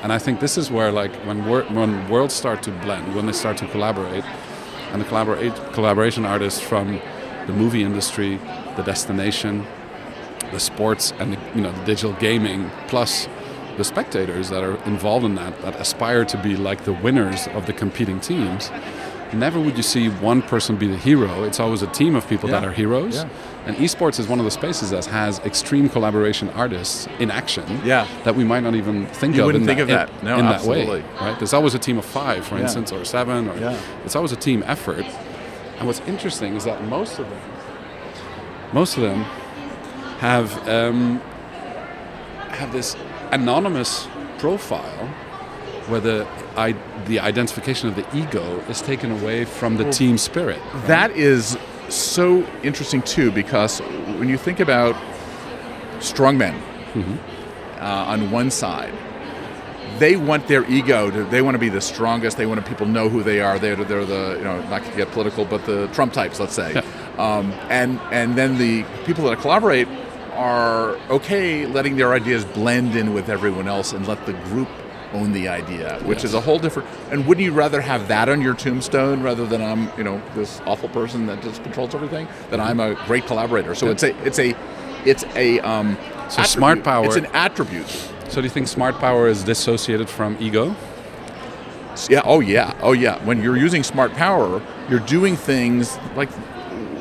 And 0.02 0.12
I 0.12 0.18
think 0.18 0.40
this 0.40 0.56
is 0.56 0.70
where, 0.70 0.92
like, 0.92 1.12
when 1.26 1.44
wor- 1.46 1.64
when 1.64 2.08
worlds 2.08 2.34
start 2.34 2.62
to 2.64 2.70
blend, 2.70 3.14
when 3.14 3.26
they 3.26 3.32
start 3.32 3.56
to 3.58 3.66
collaborate, 3.66 4.24
and 4.92 5.00
the 5.00 5.06
collaborate 5.06 5.54
collaboration 5.72 6.24
artists 6.24 6.60
from 6.60 7.00
the 7.46 7.52
movie 7.52 7.82
industry, 7.82 8.38
the 8.76 8.82
destination, 8.82 9.66
the 10.52 10.60
sports 10.60 11.12
and 11.18 11.32
the, 11.32 11.38
you 11.54 11.60
know 11.60 11.72
the 11.72 11.84
digital 11.84 12.12
gaming 12.14 12.70
plus 12.86 13.28
the 13.76 13.84
spectators 13.84 14.50
that 14.50 14.64
are 14.64 14.76
involved 14.84 15.24
in 15.24 15.36
that, 15.36 15.60
that 15.62 15.76
aspire 15.76 16.24
to 16.24 16.36
be 16.42 16.56
like 16.56 16.84
the 16.84 16.92
winners 16.92 17.46
of 17.48 17.66
the 17.66 17.72
competing 17.72 18.18
teams, 18.20 18.70
never 19.32 19.60
would 19.60 19.76
you 19.76 19.82
see 19.82 20.08
one 20.08 20.42
person 20.42 20.76
be 20.76 20.86
the 20.86 20.96
hero. 20.96 21.44
It's 21.44 21.60
always 21.60 21.82
a 21.82 21.86
team 21.88 22.16
of 22.16 22.26
people 22.28 22.48
that 22.50 22.64
are 22.64 22.72
heroes. 22.72 23.16
Yeah. 23.16 23.28
And 23.66 23.76
esports 23.76 24.18
is 24.18 24.26
one 24.26 24.38
of 24.38 24.44
the 24.46 24.50
spaces 24.50 24.90
that 24.90 25.04
has 25.06 25.38
extreme 25.40 25.88
collaboration 25.90 26.48
artists 26.50 27.06
in 27.18 27.30
action 27.30 27.80
Yeah. 27.84 28.06
that 28.24 28.34
we 28.34 28.44
might 28.44 28.62
not 28.62 28.74
even 28.74 29.06
think 29.06 29.32
of. 29.32 29.36
You 29.36 29.42
of 29.42 29.46
wouldn't 29.46 29.68
in 29.68 29.76
think 29.76 29.88
that, 29.88 30.08
of 30.08 30.10
that. 30.14 30.20
in, 30.20 30.24
No, 30.26 30.38
in 30.38 30.44
that 30.46 30.62
way. 30.62 31.02
Right? 31.20 31.38
There's 31.38 31.52
always 31.52 31.74
a 31.74 31.78
team 31.78 31.98
of 31.98 32.04
five, 32.04 32.46
for 32.46 32.56
Yeah. 32.56 32.62
instance, 32.62 32.92
or 32.92 33.04
seven, 33.04 33.48
or 33.48 33.56
Yeah. 33.58 33.76
it's 34.04 34.16
always 34.16 34.32
a 34.32 34.36
team 34.36 34.64
effort. 34.66 35.04
And 35.78 35.86
what's 35.86 36.00
interesting 36.06 36.54
is 36.56 36.64
that 36.64 36.82
most 36.84 37.18
of 37.18 37.28
them, 37.28 37.40
most 38.72 38.96
of 38.96 39.02
them, 39.02 39.24
have 40.20 40.66
um, 40.68 41.20
have 42.50 42.72
this 42.72 42.96
anonymous 43.30 44.08
profile 44.38 45.08
where 45.88 46.00
the 46.00 46.26
I, 46.56 46.74
the 47.06 47.20
identification 47.20 47.88
of 47.88 47.96
the 47.96 48.06
ego 48.16 48.60
is 48.68 48.80
taken 48.82 49.10
away 49.10 49.44
from 49.44 49.76
the 49.76 49.90
team 49.90 50.18
spirit. 50.18 50.60
That 50.86 51.10
is 51.12 51.56
so 51.88 52.46
interesting 52.62 53.02
too, 53.02 53.30
because 53.30 53.80
when 54.18 54.28
you 54.28 54.38
think 54.38 54.60
about 54.60 54.94
strongmen 56.00 56.54
uh, 57.80 58.04
on 58.08 58.30
one 58.30 58.50
side, 58.50 58.92
they 59.98 60.16
want 60.16 60.46
their 60.46 60.64
ego 60.70 61.10
to. 61.10 61.24
They 61.24 61.42
want 61.42 61.54
to 61.54 61.58
be 61.58 61.68
the 61.68 61.80
strongest. 61.80 62.36
They 62.36 62.46
want 62.46 62.64
people 62.66 62.86
know 62.86 63.08
who 63.08 63.22
they 63.22 63.40
are. 63.40 63.58
They're, 63.58 63.76
they're 63.76 64.04
the 64.04 64.36
you 64.38 64.44
know 64.44 64.60
not 64.68 64.84
to 64.84 64.96
get 64.96 65.10
political, 65.10 65.44
but 65.44 65.64
the 65.66 65.88
Trump 65.88 66.12
types, 66.12 66.38
let's 66.38 66.54
say. 66.54 66.80
Um, 67.18 67.52
and 67.68 67.98
and 68.12 68.36
then 68.36 68.58
the 68.58 68.84
people 69.04 69.24
that 69.24 69.40
collaborate 69.40 69.88
are 70.34 70.90
okay 71.10 71.66
letting 71.66 71.96
their 71.96 72.12
ideas 72.12 72.44
blend 72.44 72.94
in 72.94 73.12
with 73.12 73.28
everyone 73.28 73.66
else 73.66 73.92
and 73.92 74.06
let 74.06 74.24
the 74.24 74.34
group 74.34 74.68
own 75.12 75.32
the 75.32 75.48
idea, 75.48 75.98
which 76.04 76.24
is 76.24 76.34
a 76.34 76.40
whole 76.40 76.58
different. 76.58 76.88
And 77.10 77.26
wouldn't 77.26 77.44
you 77.44 77.52
rather 77.52 77.80
have 77.80 78.08
that 78.08 78.28
on 78.28 78.40
your 78.40 78.54
tombstone 78.54 79.22
rather 79.22 79.46
than 79.46 79.62
I'm 79.62 79.90
you 79.96 80.04
know 80.04 80.20
this 80.34 80.60
awful 80.66 80.88
person 80.90 81.26
that 81.26 81.42
just 81.42 81.62
controls 81.62 81.94
everything? 81.94 82.28
That 82.50 82.60
I'm 82.60 82.80
a 82.80 82.94
great 83.06 83.26
collaborator. 83.26 83.74
So 83.74 83.88
it's 83.90 84.02
a 84.02 84.16
it's 84.26 84.38
a 84.38 84.54
it's 85.04 85.24
a 85.36 85.60
um, 85.60 85.96
So 86.28 86.42
smart 86.42 86.82
power- 86.84 87.06
It's 87.06 87.16
an 87.16 87.26
attribute. 87.26 87.88
So 88.28 88.36
do 88.36 88.42
you 88.42 88.50
think 88.50 88.68
smart 88.68 88.98
power 88.98 89.26
is 89.28 89.42
dissociated 89.44 90.08
from 90.10 90.36
ego? 90.40 90.74
Yeah. 92.08 92.20
Oh, 92.24 92.40
yeah. 92.40 92.78
Oh, 92.82 92.92
yeah. 92.92 93.24
When 93.24 93.42
you're 93.42 93.56
using 93.56 93.82
smart 93.82 94.12
power, 94.12 94.62
you're 94.88 95.00
doing 95.00 95.34
things 95.34 95.98
like 96.14 96.28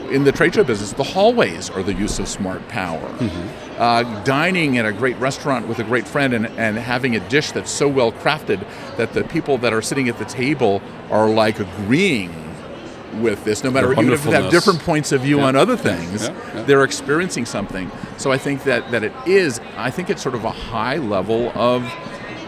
in 0.10 0.24
the 0.24 0.32
trade 0.32 0.56
show 0.56 0.64
business. 0.64 0.94
The 0.94 1.04
hallways 1.04 1.70
are 1.70 1.84
the 1.84 1.94
use 1.94 2.18
of 2.18 2.28
smart 2.28 2.66
power. 2.70 3.08
Uh, 3.78 4.02
dining 4.24 4.78
at 4.80 4.86
a 4.86 4.92
great 4.92 5.16
restaurant 5.18 5.68
with 5.68 5.78
a 5.78 5.84
great 5.84 6.08
friend 6.08 6.34
and, 6.34 6.48
and 6.58 6.78
having 6.78 7.16
a 7.16 7.30
dish 7.30 7.52
that's 7.52 7.70
so 7.70 7.88
well 7.88 8.12
crafted 8.12 8.66
that 8.98 9.14
the 9.14 9.24
people 9.26 9.60
that 9.60 9.72
are 9.72 9.84
sitting 9.84 10.10
at 10.10 10.18
the 10.18 10.26
table 10.26 10.82
are 11.12 11.30
like 11.30 11.60
agreeing 11.60 12.34
with 13.22 13.44
this, 13.46 13.64
no 13.64 13.70
matter 13.70 13.92
even 13.92 14.12
if 14.12 14.24
they 14.24 14.32
have 14.32 14.50
different 14.52 14.80
points 14.80 15.12
of 15.12 15.22
view 15.22 15.38
Yeah. 15.38 15.46
on 15.46 15.56
other 15.56 15.78
things, 15.78 16.24
Yeah, 16.28 16.34
yeah. 16.56 16.64
they're 16.64 16.84
experiencing 16.84 17.46
something. 17.46 17.92
So 18.18 18.32
I 18.32 18.38
think 18.40 18.64
that, 18.64 18.90
that 18.92 19.04
it 19.04 19.14
is, 19.28 19.62
I 19.78 19.92
think 19.92 20.10
it's 20.10 20.24
sort 20.24 20.34
of 20.36 20.44
a 20.44 20.52
high 20.52 20.98
level 20.98 21.52
of 21.56 21.84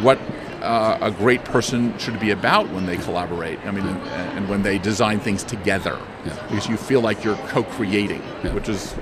what 0.02 0.18
uh, 0.64 0.98
a 1.00 1.12
great 1.12 1.44
person 1.46 1.98
should 2.00 2.20
be 2.20 2.32
about 2.32 2.70
when 2.72 2.86
they 2.88 2.98
collaborate. 2.98 3.60
I 3.66 3.72
mean, 3.72 3.86
and, 3.86 4.00
and 4.38 4.50
when 4.50 4.64
they 4.64 4.78
design 4.80 5.20
things 5.20 5.44
together, 5.44 5.98
because 6.50 6.68
you 6.68 6.76
feel 6.76 7.02
like 7.02 7.24
you're 7.24 7.38
co-creating, 7.48 8.22
Yeah. 8.44 8.54
which 8.54 8.68
is 8.68 8.96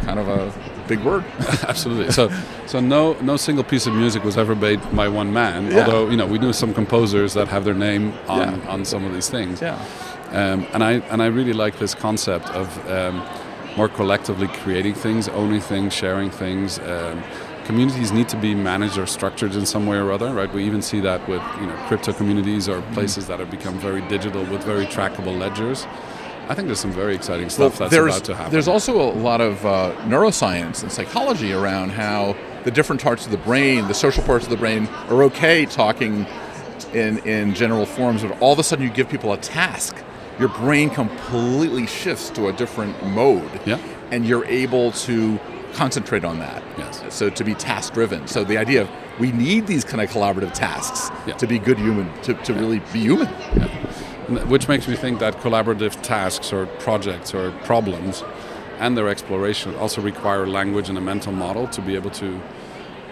kind 0.00 0.18
of 0.18 0.28
a 0.28 0.52
big 0.92 1.00
word. 1.10 1.24
Absolutely. 1.72 2.10
So, 2.12 2.24
so 2.66 2.80
no, 2.80 3.00
no 3.30 3.36
single 3.48 3.64
piece 3.72 3.86
of 3.90 3.94
music 3.94 4.20
was 4.24 4.36
ever 4.44 4.54
made 4.68 4.80
by 5.00 5.08
one 5.20 5.30
man. 5.32 5.58
Yeah. 5.70 5.78
Although 5.78 6.10
you 6.12 6.16
know, 6.20 6.26
we 6.34 6.38
knew 6.38 6.52
some 6.52 6.72
composers 6.74 7.30
that 7.34 7.48
have 7.54 7.64
their 7.64 7.78
name 7.88 8.04
on, 8.28 8.38
Yeah. 8.40 8.72
on 8.74 8.84
some 8.84 9.02
of 9.06 9.12
these 9.16 9.30
things. 9.36 9.60
yeah. 9.62 9.78
Um, 10.40 10.58
and 10.74 10.82
I 10.90 10.92
and 11.12 11.18
I 11.22 11.26
really 11.38 11.52
like 11.64 11.74
this 11.78 11.94
concept 12.06 12.46
of 12.60 12.66
um, 12.98 13.16
more 13.76 13.88
collectively 13.88 14.48
creating 14.62 14.94
things, 15.04 15.28
owning 15.40 15.60
things, 15.72 15.92
sharing 15.92 16.30
things. 16.30 16.78
Um, 16.78 17.22
communities 17.64 18.10
need 18.12 18.28
to 18.28 18.36
be 18.36 18.52
managed 18.54 18.96
or 18.98 19.06
structured 19.06 19.54
in 19.54 19.64
some 19.66 19.84
way 19.90 19.96
or 20.04 20.10
other, 20.12 20.30
right? 20.40 20.52
We 20.52 20.62
even 20.70 20.82
see 20.82 21.00
that 21.08 21.20
with 21.28 21.42
you 21.60 21.66
know 21.68 21.76
crypto 21.88 22.12
communities 22.12 22.68
or 22.68 22.76
Mm-hmm. 22.80 22.94
places 22.98 23.26
that 23.28 23.38
have 23.42 23.50
become 23.50 23.76
very 23.88 24.02
digital 24.08 24.42
with 24.52 24.62
very 24.72 24.86
trackable 24.86 25.36
ledgers. 25.44 25.86
I 26.50 26.54
think 26.54 26.66
there's 26.66 26.80
some 26.80 26.90
very 26.90 27.14
exciting 27.14 27.48
stuff 27.48 27.78
that's 27.78 27.94
about 27.94 28.24
to 28.24 28.34
happen. 28.34 28.50
There's 28.50 28.66
also 28.66 29.00
a 29.00 29.14
lot 29.14 29.40
of 29.40 29.64
uh, 29.64 29.94
neuroscience 30.00 30.82
and 30.82 30.90
psychology 30.90 31.52
around 31.52 31.90
how 31.90 32.36
the 32.64 32.72
different 32.72 33.00
parts 33.00 33.24
of 33.24 33.30
the 33.30 33.38
brain, 33.38 33.86
the 33.86 33.94
social 33.94 34.24
parts 34.24 34.46
of 34.46 34.50
the 34.50 34.56
brain, 34.56 34.88
are 35.10 35.22
okay 35.22 35.64
talking 35.64 36.26
in, 36.92 37.18
in 37.18 37.54
general 37.54 37.86
forms, 37.86 38.22
but 38.24 38.36
all 38.40 38.52
of 38.52 38.58
a 38.58 38.64
sudden 38.64 38.84
you 38.84 38.90
give 38.90 39.08
people 39.08 39.32
a 39.32 39.36
task, 39.36 39.96
your 40.40 40.48
brain 40.48 40.90
completely 40.90 41.86
shifts 41.86 42.30
to 42.30 42.48
a 42.48 42.52
different 42.52 43.00
mode. 43.06 43.60
Yeah. 43.64 43.78
And 44.10 44.26
you're 44.26 44.44
able 44.46 44.90
to 44.90 45.38
concentrate 45.74 46.24
on 46.24 46.40
that. 46.40 46.64
Yes. 46.76 47.14
So 47.14 47.30
to 47.30 47.44
be 47.44 47.54
task 47.54 47.92
driven. 47.92 48.26
So 48.26 48.42
the 48.42 48.58
idea 48.58 48.82
of 48.82 48.90
we 49.20 49.30
need 49.30 49.68
these 49.68 49.84
kind 49.84 50.00
of 50.02 50.10
collaborative 50.10 50.52
tasks 50.52 51.12
Yeah. 51.28 51.34
to 51.34 51.46
be 51.46 51.60
good 51.60 51.78
human, 51.78 52.12
to, 52.22 52.34
to 52.34 52.54
really 52.54 52.80
be 52.92 53.02
human. 53.02 53.28
N- 53.28 53.70
Which 54.48 54.68
makes 54.68 54.86
me 54.86 54.94
think 54.96 55.18
that 55.18 55.40
collaborative 55.40 56.00
tasks 56.02 56.52
or 56.52 56.66
projects 56.78 57.34
or 57.34 57.50
problems 57.64 58.22
and 58.78 58.96
their 58.96 59.08
exploration 59.08 59.74
also 59.76 60.00
require 60.00 60.46
language 60.46 60.88
and 60.88 60.96
a 60.96 61.00
mental 61.00 61.32
model 61.32 61.66
to 61.68 61.80
be 61.82 61.94
able 61.96 62.10
to 62.10 62.40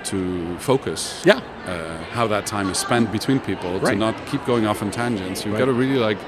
to 0.04 0.56
focus 0.58 1.22
Yeah. 1.26 1.40
uh, 1.66 1.98
how 2.12 2.28
that 2.28 2.46
time 2.46 2.70
is 2.70 2.78
spent 2.78 3.10
between 3.12 3.40
people 3.40 3.80
to 3.80 3.94
not 3.96 4.14
keep 4.26 4.44
going 4.46 4.64
off 4.66 4.80
on 4.80 4.90
tangents. 4.90 5.44
You've 5.44 5.54
Right. 5.54 5.58
got 5.58 5.66
to 5.66 5.72
really 5.72 5.98
like 5.98 6.18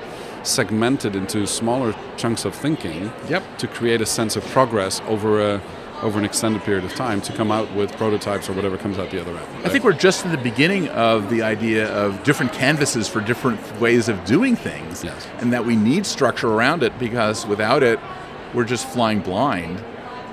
segment 0.43 1.05
it 1.05 1.15
into 1.15 1.47
smaller 1.47 1.95
chunks 2.17 2.45
of 2.45 2.55
thinking 2.55 3.13
Yep. 3.29 3.43
to 3.59 3.67
create 3.69 4.01
a 4.03 4.07
sense 4.07 4.37
of 4.37 4.45
progress 4.53 5.01
over 5.09 5.41
a 5.41 5.61
over 6.03 6.19
an 6.19 6.25
extended 6.25 6.63
period 6.63 6.85
of 6.85 6.95
time 6.95 7.21
to 7.23 7.33
come 7.33 7.51
out 7.51 7.71
with 7.75 7.93
prototypes 7.97 8.49
or 8.49 8.53
whatever 8.55 8.77
comes 8.79 8.99
out 8.99 9.11
the 9.11 9.21
other 9.21 9.37
end. 9.37 9.67
I 9.67 9.69
think 9.69 9.85
we're 9.85 9.93
just 9.93 10.25
in 10.25 10.31
the 10.31 10.39
beginning 10.39 10.89
of 10.89 11.29
the 11.31 11.43
idea 11.43 11.89
of 11.95 12.23
different 12.25 12.53
canvases 12.53 13.07
for 13.09 13.21
different 13.21 13.61
ways 13.81 14.09
of 14.09 14.25
doing 14.25 14.57
things, 14.57 15.05
Yes. 15.05 15.27
and 15.39 15.53
that 15.53 15.65
we 15.67 15.77
need 15.77 16.07
structure 16.07 16.49
around 16.49 16.83
it 16.83 16.99
because 16.99 17.47
without 17.47 17.83
it, 17.83 17.99
we're 18.55 18.65
just 18.65 18.89
flying 18.89 19.21
blind. 19.21 19.83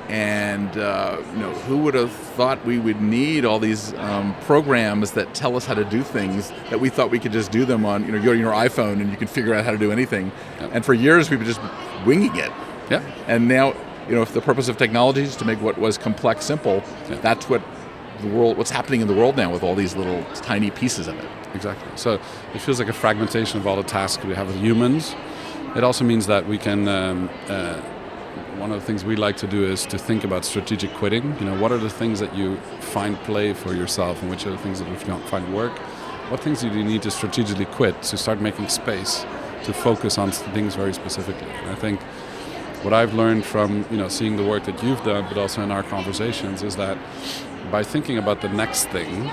And 0.10 0.78
uh, 0.78 1.18
you 1.34 1.40
know, 1.40 1.52
who 1.52 1.80
would 1.80 1.94
have 1.94 2.12
thought 2.12 2.64
we 2.66 2.80
would 2.80 3.02
need 3.02 3.44
all 3.44 3.60
these 3.60 3.94
um, 3.96 4.34
programs 4.44 5.12
that 5.12 5.34
tell 5.34 5.58
us 5.58 5.66
how 5.66 5.74
to 5.74 5.84
do 5.84 6.02
things 6.02 6.50
that 6.70 6.80
we 6.80 6.88
thought 6.88 7.12
we 7.12 7.20
could 7.20 7.34
just 7.34 7.52
do 7.52 7.66
them 7.66 7.86
on? 7.86 8.06
You 8.06 8.14
know, 8.14 8.32
your 8.32 8.54
iPhone 8.54 9.02
and 9.02 9.12
you 9.12 9.18
can 9.18 9.28
figure 9.28 9.54
out 9.54 9.66
how 9.66 9.72
to 9.72 9.78
do 9.78 9.92
anything. 9.92 10.32
Yep. 10.62 10.70
And 10.76 10.86
for 10.86 10.94
years, 10.94 11.30
we've 11.30 11.40
been 11.40 11.48
just 11.48 11.60
winging 12.06 12.34
it. 12.38 12.52
yeah. 12.90 13.02
And 13.28 13.50
now, 13.50 13.74
you 14.08 14.16
know, 14.16 14.22
if 14.22 14.34
the 14.34 14.42
purpose 14.42 14.68
of 14.70 14.78
technology 14.78 15.22
is 15.22 15.36
to 15.38 15.46
make 15.46 15.62
what 15.62 15.78
was 15.78 15.98
complex 15.98 16.46
simple, 16.46 16.84
Yeah. 17.10 17.18
that's 17.22 17.50
what 17.50 17.62
the 18.22 18.28
world, 18.28 18.58
what's 18.58 18.72
happening 18.72 19.02
in 19.02 19.08
the 19.08 19.14
world 19.14 19.38
now 19.38 19.52
with 19.52 19.64
all 19.64 19.76
these 19.76 19.96
little 19.96 20.24
tiny 20.36 20.72
pieces 20.72 21.08
of 21.08 21.18
it. 21.20 21.26
Exactly. 21.54 21.90
So 21.96 22.20
it 22.54 22.62
feels 22.62 22.80
like 22.80 22.90
a 22.90 22.94
fragmentation 22.94 23.60
of 23.60 23.68
all 23.68 23.76
the 23.76 23.84
tasks 23.84 24.24
we 24.26 24.34
have 24.36 24.48
with 24.48 24.58
humans. 24.58 25.16
It 25.76 25.84
also 25.84 26.04
means 26.04 26.28
that 26.28 26.48
we 26.48 26.58
can. 26.58 26.88
Um, 26.88 27.30
uh, 27.50 27.80
one 28.58 28.72
of 28.72 28.80
the 28.80 28.86
things 28.86 29.06
we 29.06 29.16
like 29.16 29.38
to 29.38 29.48
do 29.48 29.64
is 29.64 29.86
to 29.86 30.00
think 30.00 30.24
about 30.24 30.44
strategic 30.44 30.92
quitting. 30.96 31.36
You 31.40 31.46
know, 31.46 31.60
what 31.62 31.72
are 31.72 31.78
the 31.78 31.90
things 31.92 32.20
that 32.20 32.36
you 32.36 32.58
find 32.80 33.16
play 33.20 33.54
for 33.54 33.74
yourself, 33.74 34.20
and 34.22 34.32
which 34.32 34.48
are 34.48 34.52
the 34.52 34.58
things 34.58 34.80
that 34.80 34.90
you 34.90 34.96
don't 35.06 35.24
find 35.28 35.54
work? 35.54 35.78
What 36.30 36.40
things 36.40 36.62
do 36.62 36.68
you 36.68 36.84
need 36.84 37.04
to 37.04 37.12
strategically 37.12 37.66
quit 37.66 38.02
to 38.04 38.18
start 38.18 38.42
making 38.42 38.70
space 38.70 39.26
to 39.66 39.74
focus 39.74 40.18
on 40.18 40.32
things 40.32 40.76
very 40.76 40.94
specifically? 40.94 41.50
And 41.50 41.70
I 41.70 41.76
think 41.76 42.00
what 42.84 42.94
I've 42.94 43.14
learned 43.14 43.46
from 43.46 43.86
you 43.92 43.98
know 43.98 44.08
seeing 44.08 44.38
the 44.38 44.44
work 44.46 44.64
that 44.66 44.82
you've 44.84 45.04
done, 45.04 45.26
but 45.30 45.38
also 45.38 45.62
in 45.62 45.72
our 45.72 45.84
conversations, 45.84 46.64
is 46.64 46.76
that 46.76 46.98
by 47.72 47.84
thinking 47.84 48.18
about 48.18 48.42
the 48.42 48.50
next 48.50 48.86
thing, 48.90 49.30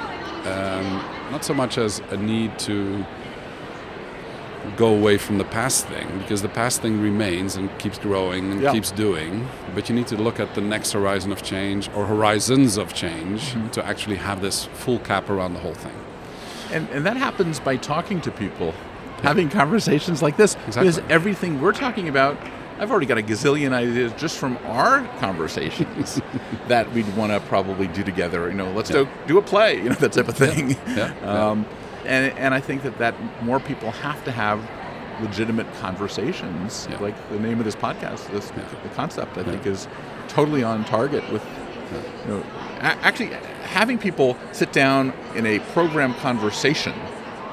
um, 0.46 1.04
not 1.30 1.44
so 1.44 1.54
much 1.54 1.78
as 1.78 2.00
a 2.10 2.16
need 2.16 2.58
to 2.60 3.04
go 4.76 4.88
away 4.94 5.18
from 5.18 5.36
the 5.38 5.44
past 5.44 5.86
thing, 5.88 6.06
because 6.18 6.40
the 6.42 6.48
past 6.48 6.80
thing 6.80 7.00
remains 7.00 7.54
and 7.54 7.68
keeps 7.78 7.98
growing 7.98 8.50
and 8.50 8.62
Yeah. 8.62 8.72
keeps 8.72 8.90
doing, 8.90 9.46
but 9.74 9.88
you 9.90 9.94
need 9.94 10.06
to 10.06 10.16
look 10.16 10.40
at 10.40 10.54
the 10.54 10.62
next 10.62 10.92
horizon 10.92 11.30
of 11.32 11.42
change 11.42 11.90
or 11.94 12.06
horizons 12.06 12.78
of 12.78 12.94
change 12.94 13.40
Mm-hmm. 13.52 13.68
to 13.70 13.86
actually 13.86 14.16
have 14.16 14.40
this 14.40 14.64
full 14.72 14.98
cap 15.00 15.28
around 15.28 15.52
the 15.52 15.60
whole 15.60 15.74
thing. 15.74 15.92
And, 16.72 16.88
and 16.90 17.04
that 17.04 17.18
happens 17.18 17.60
by 17.60 17.76
talking 17.76 18.20
to 18.22 18.30
people, 18.30 18.72
having 19.22 19.50
conversations 19.50 20.22
like 20.22 20.38
this. 20.38 20.56
Because 20.66 20.98
everything 21.10 21.60
we're 21.60 21.72
talking 21.72 22.08
about, 22.08 22.36
I've 22.78 22.90
already 22.90 23.06
got 23.06 23.18
a 23.18 23.22
gazillion 23.22 23.72
ideas 23.72 24.12
just 24.16 24.36
from 24.38 24.56
our 24.66 25.06
conversations 25.18 26.20
that 26.68 26.90
we'd 26.92 27.08
want 27.16 27.32
to 27.32 27.40
probably 27.40 27.86
do 27.88 28.02
together. 28.02 28.48
You 28.48 28.54
know, 28.54 28.70
let's 28.72 28.90
Yeah. 28.90 29.04
do, 29.04 29.08
do 29.26 29.38
a 29.38 29.42
play, 29.42 29.76
you 29.76 29.88
know, 29.90 29.94
that 29.96 30.12
type 30.12 30.28
of 30.28 30.36
thing. 30.36 30.70
Yeah, 30.70 31.14
yeah. 31.22 31.48
Um, 31.50 31.66
and, 32.04 32.36
and 32.38 32.52
I 32.54 32.60
think 32.60 32.82
that, 32.82 32.98
that 32.98 33.14
more 33.44 33.60
people 33.60 33.90
have 33.92 34.22
to 34.24 34.32
have 34.32 34.60
legitimate 35.22 35.66
conversations, 35.80 36.88
Yeah. 36.90 36.98
like 36.98 37.14
the 37.30 37.38
name 37.38 37.58
of 37.60 37.64
this 37.64 37.76
podcast, 37.76 38.28
this, 38.32 38.50
the 38.50 38.88
concept, 38.94 39.38
I 39.38 39.44
think 39.44 39.64
is 39.66 39.86
totally 40.28 40.62
on 40.64 40.84
target 40.84 41.22
with 41.32 41.42
You 42.26 42.30
know, 42.34 42.44
a- 42.80 42.82
actually, 43.06 43.28
having 43.62 43.98
people 43.98 44.36
sit 44.52 44.72
down 44.72 45.12
in 45.36 45.46
a 45.46 45.60
program 45.72 46.14
conversation 46.14 46.94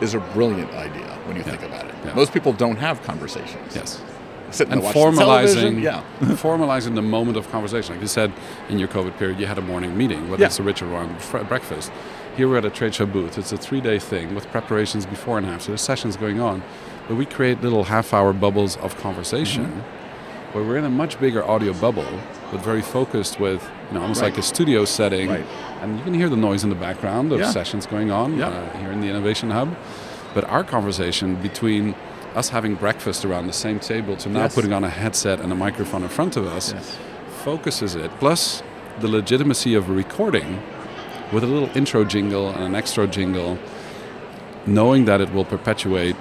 is 0.01 0.15
a 0.15 0.19
brilliant 0.19 0.71
idea 0.73 1.05
when 1.25 1.37
you 1.37 1.43
think 1.43 1.61
about 1.61 1.85
it. 1.85 2.15
Most 2.15 2.33
people 2.33 2.53
don't 2.53 2.77
have 2.77 3.03
conversations. 3.03 3.75
Yes. 3.75 4.01
And 4.59 4.81
watch 4.83 4.93
the 4.93 4.99
television, 5.11 5.75
formalizing 5.77 5.81
Yeah. 5.83 6.03
formalizing 6.35 6.95
the 6.95 7.01
moment 7.01 7.37
of 7.37 7.49
conversation. 7.51 7.95
Like 7.95 8.01
you 8.01 8.07
said, 8.07 8.31
in 8.69 8.77
your 8.79 8.87
COVID 8.89 9.17
period, 9.17 9.39
you 9.39 9.45
had 9.45 9.57
a 9.57 9.61
morning 9.61 9.97
meeting, 9.97 10.29
whether 10.29 10.41
Yeah. 10.41 10.47
it's 10.47 10.59
a 10.59 10.63
ritual 10.63 10.93
or 10.93 11.05
breakfast. 11.45 11.91
Here 12.37 12.47
we're 12.47 12.57
at 12.57 12.65
a 12.65 12.69
trade 12.69 12.95
show 12.95 13.05
booth. 13.05 13.37
It's 13.37 13.51
a 13.51 13.57
three-day 13.57 13.99
thing 13.99 14.35
with 14.35 14.47
preparations 14.51 15.05
before 15.05 15.37
and 15.37 15.45
after. 15.47 15.67
There's 15.67 15.81
sessions 15.81 16.15
going 16.17 16.39
on, 16.39 16.63
but 17.07 17.15
we 17.15 17.25
create 17.25 17.61
little 17.61 17.83
half-hour 17.85 18.33
bubbles 18.33 18.77
of 18.77 18.97
conversation, 18.97 19.65
Mm-hmm. 19.65 20.53
where 20.57 20.63
we're 20.65 20.77
in 20.77 20.85
a 20.85 20.89
much 20.89 21.19
bigger 21.19 21.43
audio 21.49 21.73
bubble, 21.73 22.05
but 22.51 22.61
very 22.63 22.81
focused 22.81 23.39
with, 23.39 23.61
you 23.89 23.95
know, 23.95 24.01
almost 24.01 24.21
Right. 24.21 24.29
like 24.31 24.37
a 24.39 24.41
studio 24.43 24.85
setting, 24.85 25.29
Right. 25.29 25.45
and 25.81 25.97
you 25.97 26.03
can 26.03 26.13
hear 26.13 26.29
the 26.29 26.35
noise 26.37 26.63
in 26.63 26.69
the 26.69 26.75
background 26.75 27.31
of 27.31 27.39
Yeah. 27.39 27.49
sessions 27.51 27.85
going 27.85 28.11
on 28.11 28.37
Yeah. 28.37 28.47
uh, 28.47 28.77
here 28.79 28.91
in 28.91 29.01
the 29.01 29.07
Innovation 29.09 29.51
Hub. 29.51 29.69
But 30.33 30.43
our 30.49 30.63
conversation 30.63 31.35
between 31.35 31.95
us 32.35 32.49
having 32.49 32.75
breakfast 32.75 33.25
around 33.25 33.47
the 33.47 33.53
same 33.53 33.79
table 33.79 34.15
to 34.17 34.29
now 34.29 34.41
Yes. 34.43 34.55
putting 34.55 34.73
on 34.73 34.83
a 34.83 34.89
headset 34.89 35.39
and 35.41 35.51
a 35.51 35.55
microphone 35.55 36.03
in 36.03 36.09
front 36.09 36.37
of 36.37 36.45
us 36.47 36.73
Yes. 36.73 36.97
focuses 37.43 37.95
it. 37.95 38.11
Plus, 38.19 38.63
the 38.99 39.07
legitimacy 39.07 39.73
of 39.73 39.89
a 39.89 39.93
recording 39.93 40.59
with 41.31 41.43
a 41.43 41.47
little 41.47 41.69
intro 41.75 42.03
jingle 42.03 42.49
and 42.49 42.63
an 42.63 42.75
extra 42.75 43.07
jingle, 43.07 43.57
knowing 44.65 45.05
that 45.05 45.21
it 45.21 45.33
will 45.33 45.45
perpetuate 45.45 46.15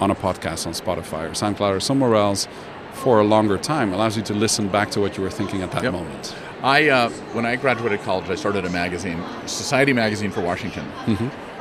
on 0.00 0.10
a 0.10 0.14
podcast 0.14 0.66
on 0.66 0.72
Spotify 0.72 1.26
or 1.28 1.30
SoundCloud 1.30 1.76
or 1.76 1.80
somewhere 1.80 2.14
else 2.14 2.48
for 2.92 3.20
a 3.20 3.24
longer 3.24 3.56
time 3.58 3.92
allows 3.92 4.16
you 4.16 4.22
to 4.24 4.34
listen 4.34 4.68
back 4.68 4.90
to 4.90 5.00
what 5.00 5.16
you 5.16 5.22
were 5.22 5.30
thinking 5.30 5.62
at 5.62 5.70
that 5.72 5.82
Yep. 5.84 5.92
moment. 5.92 6.34
I 6.62 6.88
uh, 6.88 7.08
when 7.32 7.46
I 7.46 7.56
graduated 7.56 8.00
college, 8.02 8.28
I 8.28 8.34
started 8.34 8.64
a 8.64 8.70
magazine, 8.70 9.22
Society 9.46 9.92
Magazine 9.92 10.30
for 10.30 10.40
Washington, 10.42 10.84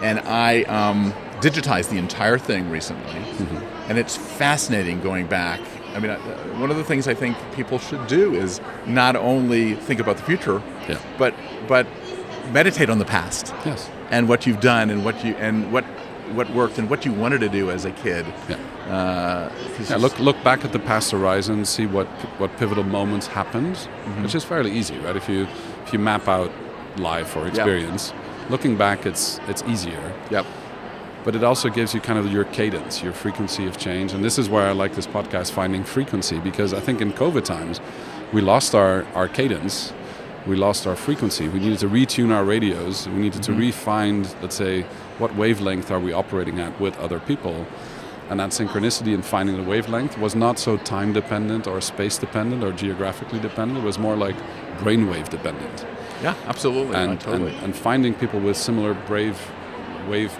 and 0.02 0.20
I 0.20 0.64
um, 0.64 1.14
digitized 1.40 1.90
the 1.90 1.98
entire 1.98 2.38
thing 2.38 2.70
recently, 2.70 3.16
and 3.88 3.98
it's 3.98 4.18
fascinating 4.18 5.00
going 5.02 5.28
back. 5.28 5.60
I 5.96 6.00
mean, 6.00 6.12
uh, 6.12 6.18
one 6.60 6.70
of 6.70 6.78
the 6.78 6.84
things 6.84 7.08
I 7.08 7.14
think 7.14 7.36
people 7.56 7.80
should 7.80 8.06
do 8.08 8.34
is 8.36 8.62
not 8.86 9.16
only 9.16 9.74
think 9.76 10.00
about 10.00 10.18
the 10.18 10.24
future, 10.24 10.62
Yeah. 10.88 11.00
but 11.18 11.34
but 11.68 11.88
meditate 12.52 12.90
on 12.90 13.00
the 13.00 13.06
past 13.06 13.54
Yes. 13.66 13.90
and 14.12 14.28
what 14.28 14.46
you've 14.46 14.60
done 14.60 14.90
and 14.90 15.06
what 15.06 15.24
you 15.24 15.34
and 15.38 15.72
what 15.72 15.86
what 16.34 16.50
worked 16.54 16.78
and 16.78 16.90
what 16.90 17.06
you 17.06 17.12
wanted 17.14 17.40
to 17.40 17.50
do 17.50 17.72
as 17.72 17.86
a 17.86 17.92
kid. 17.92 18.26
Yeah. 18.50 18.58
Uh, 18.90 19.50
Yeah, 19.90 19.98
look 19.98 20.20
look 20.20 20.44
back 20.44 20.66
at 20.66 20.72
the 20.72 20.80
past 20.80 21.12
horizon, 21.12 21.66
see 21.66 21.86
what 21.86 22.08
what 22.40 22.50
pivotal 22.58 22.84
moments 22.84 23.28
happened, 23.28 23.78
which 24.24 24.36
is 24.36 24.44
fairly 24.44 24.72
easy, 24.72 24.98
right? 25.06 25.16
If 25.16 25.30
you 25.30 25.48
if 25.86 25.94
you 25.94 26.00
map 26.00 26.28
out 26.28 26.52
life 26.98 27.36
or 27.38 27.48
experience, 27.48 28.14
looking 28.50 28.78
back, 28.78 29.06
it's 29.06 29.40
it's 29.48 29.64
easier. 29.64 30.14
Yep. 30.32 30.46
But 31.24 31.36
it 31.36 31.44
also 31.44 31.70
gives 31.70 31.94
you 31.94 32.02
kind 32.02 32.18
of 32.20 32.32
your 32.32 32.46
cadence, 32.46 33.04
your 33.04 33.14
frequency 33.14 33.68
of 33.68 33.78
change, 33.78 34.14
and 34.14 34.24
this 34.24 34.38
is 34.40 34.50
where 34.50 34.66
I 34.68 34.72
like 34.72 34.96
this 34.96 35.08
podcast, 35.08 35.52
finding 35.52 35.84
frequency, 35.84 36.40
because 36.40 36.74
I 36.74 36.80
think 36.80 37.02
in 37.02 37.12
COVID 37.14 37.44
times, 37.44 37.82
we 38.34 38.42
lost 38.42 38.74
our 38.74 39.06
our 39.16 39.28
cadence, 39.28 39.94
we 40.48 40.56
lost 40.56 40.88
our 40.88 40.96
frequency. 40.96 41.48
We 41.48 41.60
needed 41.60 41.80
to 41.80 41.90
retune 41.90 42.32
our 42.34 42.44
radios. 42.44 43.08
We 43.08 43.20
needed 43.20 43.44
to 43.44 43.54
refine, 43.54 44.26
let's 44.42 44.56
say, 44.56 44.84
what 45.20 45.36
wavelength 45.36 45.92
are 45.92 46.00
we 46.00 46.14
operating 46.14 46.60
at 46.60 46.80
with 46.80 46.98
other 47.00 47.20
people. 47.20 47.66
And 48.30 48.40
that 48.40 48.52
synchronicity 48.52 49.14
in 49.14 49.22
finding 49.24 49.58
the 49.58 49.64
wavelength 49.64 50.18
was 50.18 50.36
not 50.36 50.60
so 50.60 50.78
time 50.78 51.14
dependent 51.14 51.66
or 51.66 51.82
space 51.82 52.18
dependent 52.18 52.64
or 52.64 52.72
geographically 52.72 53.40
dependent. 53.40 53.80
It 53.80 53.84
was 53.84 53.98
more 53.98 54.16
like 54.16 54.36
brainwave 54.78 55.30
dependent. 55.30 55.86
Yeah, 56.22 56.36
absolutely. 56.46 56.96
And, 56.96 57.20
totally. 57.20 57.54
and, 57.56 57.64
and 57.66 57.76
finding 57.76 58.14
people 58.14 58.40
with 58.40 58.56
similar 58.56 58.94
brave 58.94 59.40
wave 60.08 60.38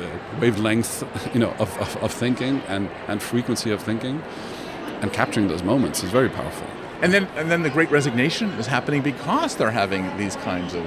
uh, 0.00 0.40
wavelength, 0.40 1.04
you 1.34 1.40
know, 1.40 1.50
of, 1.58 1.76
of, 1.78 1.96
of 2.02 2.12
thinking 2.12 2.60
and, 2.68 2.88
and 3.08 3.22
frequency 3.22 3.70
of 3.70 3.82
thinking 3.82 4.22
and 5.00 5.12
capturing 5.12 5.48
those 5.48 5.62
moments 5.62 6.02
is 6.02 6.10
very 6.10 6.28
powerful. 6.28 6.66
And 7.00 7.12
then, 7.12 7.26
and 7.36 7.50
then 7.50 7.62
the 7.62 7.70
great 7.70 7.90
resignation 7.90 8.50
is 8.52 8.66
happening 8.66 9.02
because 9.02 9.54
they're 9.54 9.70
having 9.70 10.16
these 10.16 10.34
kinds 10.36 10.74
of 10.74 10.84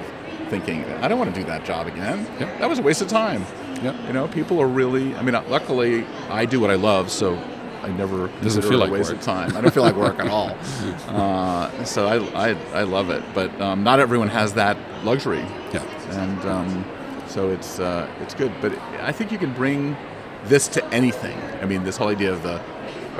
thinking. 0.51 0.83
I 1.03 1.07
don't 1.07 1.17
want 1.17 1.33
to 1.33 1.39
do 1.41 1.47
that 1.47 1.63
job 1.65 1.87
again. 1.87 2.27
Yeah. 2.39 2.45
That 2.59 2.69
was 2.69 2.77
a 2.79 2.81
waste 2.83 3.01
of 3.01 3.07
time. 3.07 3.43
Yeah. 3.81 3.95
You 4.07 4.13
know, 4.13 4.27
people 4.27 4.59
are 4.61 4.67
really. 4.67 5.15
I 5.15 5.21
mean, 5.23 5.33
luckily, 5.49 6.05
I 6.29 6.45
do 6.45 6.59
what 6.59 6.69
I 6.69 6.75
love, 6.75 7.09
so 7.09 7.35
I 7.81 7.87
never 7.89 8.27
Doesn't 8.43 8.61
feel 8.61 8.73
it 8.73 8.77
like 8.77 8.91
waste 8.91 9.09
work. 9.09 9.19
of 9.19 9.25
time. 9.25 9.55
I 9.57 9.61
don't 9.61 9.73
feel 9.73 9.81
like 9.83 9.95
work 9.95 10.19
at 10.19 10.27
all. 10.27 10.55
Uh, 11.07 11.83
so 11.83 12.07
I, 12.07 12.49
I, 12.51 12.55
I 12.81 12.83
love 12.83 13.09
it, 13.09 13.23
but 13.33 13.49
um, 13.59 13.83
not 13.83 13.99
everyone 13.99 14.29
has 14.29 14.53
that 14.53 14.77
luxury, 15.03 15.43
Yeah. 15.73 15.83
and 16.21 16.45
um, 16.45 16.85
so 17.27 17.49
it's 17.49 17.79
uh, 17.79 18.07
it's 18.21 18.33
good. 18.33 18.51
But 18.61 18.77
I 19.01 19.11
think 19.11 19.31
you 19.31 19.37
can 19.37 19.53
bring 19.53 19.95
this 20.45 20.67
to 20.69 20.85
anything. 20.93 21.37
I 21.61 21.65
mean, 21.65 21.83
this 21.83 21.97
whole 21.97 22.07
idea 22.09 22.31
of 22.31 22.43
the 22.43 22.61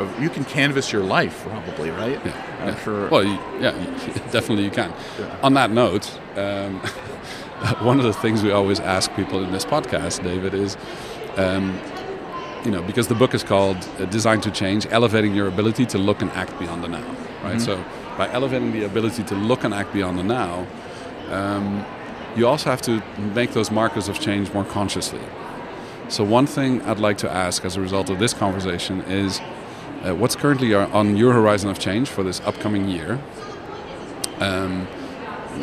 of 0.01 0.21
you 0.21 0.29
can 0.29 0.43
canvas 0.45 0.91
your 0.91 1.03
life, 1.03 1.43
probably, 1.47 1.89
right? 1.91 2.19
Yeah, 2.25 2.57
I'm 2.61 2.67
yeah. 2.69 2.83
sure. 2.83 3.09
Well, 3.09 3.23
you, 3.23 3.39
yeah, 3.59 3.77
you- 3.79 4.13
definitely 4.31 4.63
you 4.65 4.71
can. 4.71 4.93
On 5.43 5.53
that 5.53 5.71
note, 5.71 6.11
um, 6.37 6.79
one 7.81 7.97
of 7.99 8.05
the 8.05 8.13
things 8.13 8.43
we 8.43 8.51
always 8.51 8.79
ask 8.79 9.13
people 9.15 9.43
in 9.43 9.51
this 9.51 9.65
podcast, 9.65 10.23
David, 10.23 10.53
is, 10.53 10.77
um, 11.37 11.79
you 12.65 12.71
know, 12.71 12.81
because 12.81 13.07
the 13.07 13.15
book 13.15 13.33
is 13.33 13.43
called 13.43 13.77
uh, 13.99 14.05
"Designed 14.05 14.43
to 14.43 14.51
Change: 14.51 14.87
Elevating 14.91 15.33
Your 15.35 15.47
Ability 15.47 15.85
to 15.87 15.97
Look 15.97 16.21
and 16.21 16.31
Act 16.31 16.57
Beyond 16.59 16.83
the 16.83 16.87
Now." 16.89 17.15
Right. 17.43 17.59
So, 17.59 17.83
by 18.17 18.29
elevating 18.31 18.71
the 18.71 18.83
ability 18.83 19.23
to 19.23 19.35
look 19.35 19.63
and 19.63 19.73
act 19.73 19.93
beyond 19.93 20.19
the 20.19 20.23
now, 20.23 20.67
um, 21.31 21.83
you 22.35 22.47
also 22.47 22.69
have 22.69 22.81
to 22.83 23.01
make 23.33 23.53
those 23.53 23.71
markers 23.71 24.07
of 24.09 24.19
change 24.19 24.53
more 24.53 24.63
consciously. 24.63 25.21
So, 26.07 26.23
one 26.23 26.45
thing 26.45 26.81
I'd 26.83 26.99
like 26.99 27.17
to 27.19 27.31
ask 27.31 27.65
as 27.65 27.77
a 27.77 27.81
result 27.81 28.09
of 28.11 28.19
this 28.19 28.33
conversation 28.33 29.01
is 29.03 29.39
uh, 30.05 30.15
what's 30.15 30.35
currently 30.35 30.73
on 30.73 31.15
your 31.15 31.33
horizon 31.33 31.69
of 31.69 31.79
change 31.79 32.09
for 32.09 32.23
this 32.23 32.39
upcoming 32.41 32.87
year? 32.87 33.19
Um, 34.39 34.87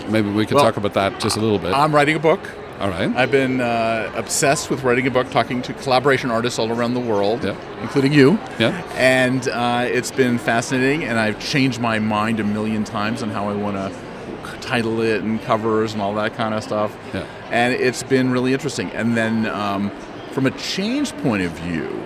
maybe 0.09 0.31
we 0.31 0.46
could 0.46 0.55
Well, 0.57 0.64
talk 0.64 0.77
about 0.77 0.94
that 0.94 1.20
just 1.20 1.37
a 1.37 1.40
little 1.40 1.59
bit. 1.59 1.72
I'm 1.74 1.94
writing 1.94 2.16
a 2.16 2.20
book. 2.20 2.40
All 2.81 2.88
right. 2.88 3.12
I've 3.16 3.33
been 3.33 3.61
uh, 3.61 4.12
obsessed 4.14 4.70
with 4.70 4.85
writing 4.85 5.09
a 5.09 5.11
book, 5.11 5.29
talking 5.31 5.62
to 5.62 5.74
collaboration 5.74 6.31
artists 6.31 6.61
all 6.61 6.70
around 6.70 6.94
the 6.94 7.01
world, 7.01 7.44
including 7.81 8.12
you. 8.12 8.38
Yeah. 8.61 8.70
And 8.94 9.48
uh, 9.48 9.87
it's 9.88 10.12
been 10.12 10.38
fascinating, 10.38 11.03
and 11.03 11.18
I've 11.18 11.40
changed 11.40 11.81
my 11.81 11.98
mind 11.98 12.38
a 12.38 12.44
million 12.44 12.85
times 12.85 13.20
on 13.20 13.31
how 13.31 13.48
I 13.48 13.55
want 13.55 13.77
to 13.77 14.59
title 14.61 15.01
it 15.01 15.22
and 15.22 15.42
covers 15.42 15.92
and 15.92 16.01
all 16.01 16.14
that 16.14 16.35
kind 16.35 16.55
of 16.55 16.62
stuff. 16.62 16.96
Yeah. 17.12 17.27
And 17.51 17.74
it's 17.74 18.05
been 18.05 18.31
really 18.31 18.53
interesting. 18.53 18.90
And 18.90 19.16
then 19.16 19.46
um, 19.46 19.90
from 20.31 20.46
a 20.46 20.53
change 20.53 21.16
point 21.18 21.42
of 21.42 21.51
view, 21.53 22.01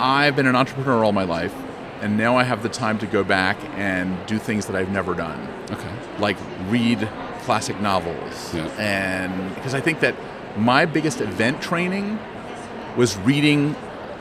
I've 0.00 0.34
been 0.36 0.46
an 0.46 0.56
entrepreneur 0.56 1.04
all 1.04 1.12
my 1.12 1.24
life, 1.24 1.54
and 2.00 2.16
now 2.16 2.36
I 2.36 2.44
have 2.44 2.62
the 2.62 2.68
time 2.68 2.98
to 3.00 3.06
go 3.06 3.22
back 3.22 3.56
and 3.76 4.16
do 4.26 4.38
things 4.38 4.66
that 4.66 4.74
I've 4.76 4.90
never 4.90 5.14
done 5.14 5.46
Okay. 5.70 5.88
like 6.18 6.36
read 6.68 7.08
classic 7.42 7.80
novels 7.80 8.54
Yeah. 8.54 8.66
and 8.78 9.54
because 9.54 9.72
i 9.74 9.80
think 9.80 10.00
that 10.00 10.14
my 10.58 10.84
biggest 10.84 11.20
event 11.22 11.62
training 11.62 12.18
was 12.96 13.16
reading 13.18 13.74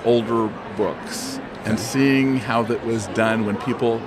older 0.06 0.48
books 0.78 1.40
and 1.66 1.78
seeing 1.80 2.38
how 2.38 2.64
that 2.64 2.86
was 2.86 3.08
done 3.08 3.46
when 3.46 3.58
people 3.58 4.02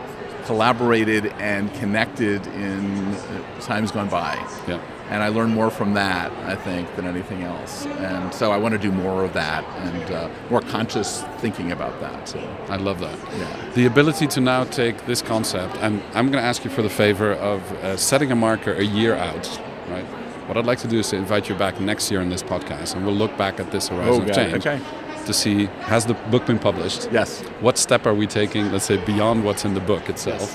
collaborated 0.47 1.27
and 1.39 1.73
connected 1.75 2.47
in 2.49 3.15
uh, 3.15 3.61
times 3.61 3.91
gone 3.91 4.09
by 4.09 4.35
Yeah. 4.67 4.81
And 5.13 5.19
i 5.27 5.29
learned 5.29 5.53
more 5.61 5.71
from 5.79 5.91
that 6.03 6.29
i 6.53 6.55
think 6.67 6.85
than 6.97 7.07
anything 7.15 7.41
else 7.53 7.75
and 8.09 8.33
so 8.39 8.45
i 8.51 8.59
want 8.63 8.73
to 8.73 8.83
do 8.89 8.93
more 9.05 9.19
of 9.27 9.33
that 9.43 9.63
and 9.87 10.05
uh, 10.19 10.29
more 10.51 10.63
conscious 10.77 11.11
thinking 11.43 11.69
about 11.77 11.95
that 12.05 12.29
so 12.33 12.39
I 12.75 12.77
love 12.89 12.99
that. 13.01 13.19
Yeah. 13.39 13.71
The 13.75 13.85
ability 13.87 14.27
to 14.35 14.41
now 14.41 14.63
take 14.65 14.97
this 15.11 15.21
concept, 15.21 15.75
and 15.85 15.93
I'm 16.17 16.27
going 16.33 16.41
to 16.43 16.49
ask 16.53 16.65
you 16.65 16.71
for 16.71 16.81
the 16.89 16.95
favor 17.05 17.31
of 17.53 17.59
uh, 17.73 17.97
setting 17.97 18.31
a 18.33 18.37
marker 18.37 18.73
a 18.73 18.85
year 18.85 19.15
out, 19.29 19.47
right? 19.91 20.07
What 20.47 20.57
I'd 20.57 20.65
like 20.73 20.79
to 20.87 20.89
do 20.89 20.99
is 21.01 21.11
to 21.11 21.17
invite 21.17 21.49
you 21.51 21.55
back 21.65 21.75
next 21.81 22.11
year 22.11 22.21
in 22.23 22.31
this 22.31 22.43
podcast, 22.43 22.95
and 22.95 23.05
we'll 23.05 23.15
look 23.25 23.37
back 23.37 23.61
at 23.61 23.71
this 23.73 23.89
horizon 23.89 24.23
Oh, 24.23 24.29
of 24.29 24.35
change 24.35 24.55
Okay. 24.67 24.81
to 25.27 25.33
see 25.35 25.67
has 25.93 26.07
the 26.07 26.15
book 26.33 26.47
been 26.47 26.59
published? 26.59 27.09
yes 27.13 27.43
What 27.61 27.77
step 27.77 28.07
are 28.07 28.15
we 28.15 28.27
taking, 28.27 28.73
let's 28.73 28.87
say, 28.87 28.97
beyond 29.05 29.45
what's 29.45 29.65
in 29.67 29.75
the 29.75 29.85
book 29.93 30.09
itself? 30.09 30.47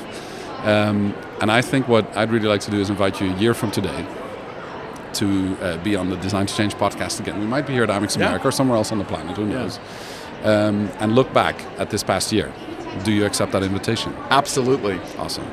Um, 0.65 1.13
and 1.41 1.51
I 1.51 1.61
think 1.61 1.87
what 1.87 2.05
I'd 2.17 2.31
really 2.31 2.47
like 2.47 2.61
to 2.61 2.71
do 2.71 2.79
is 2.79 2.89
invite 2.89 3.21
you 3.21 3.27
a 3.31 3.35
year 3.37 3.53
from 3.53 3.69
today 3.71 4.01
to 5.15 5.57
uh, 5.61 5.77
be 5.83 5.95
on 5.95 6.09
the 6.09 6.17
Design 6.17 6.45
to 6.45 6.55
Change 6.55 6.75
podcast 6.75 7.19
again. 7.19 7.39
We 7.39 7.45
might 7.47 7.65
be 7.67 7.73
here 7.73 7.83
at 7.83 7.89
IMEX 7.89 8.17
Yeah. 8.17 8.25
America 8.27 8.47
or 8.47 8.51
somewhere 8.51 8.77
else 8.77 8.91
on 8.91 8.97
the 8.97 9.05
planet, 9.05 9.35
who 9.37 9.45
knows? 9.45 9.79
Um, 10.43 10.89
and 10.99 11.15
look 11.15 11.33
back 11.33 11.59
at 11.79 11.89
this 11.89 12.03
past 12.03 12.31
year. 12.31 12.51
Do 13.03 13.11
you 13.11 13.25
accept 13.25 13.51
that 13.51 13.63
invitation? 13.63 14.13
absolutely 14.29 14.99
Awesome. 15.17 15.45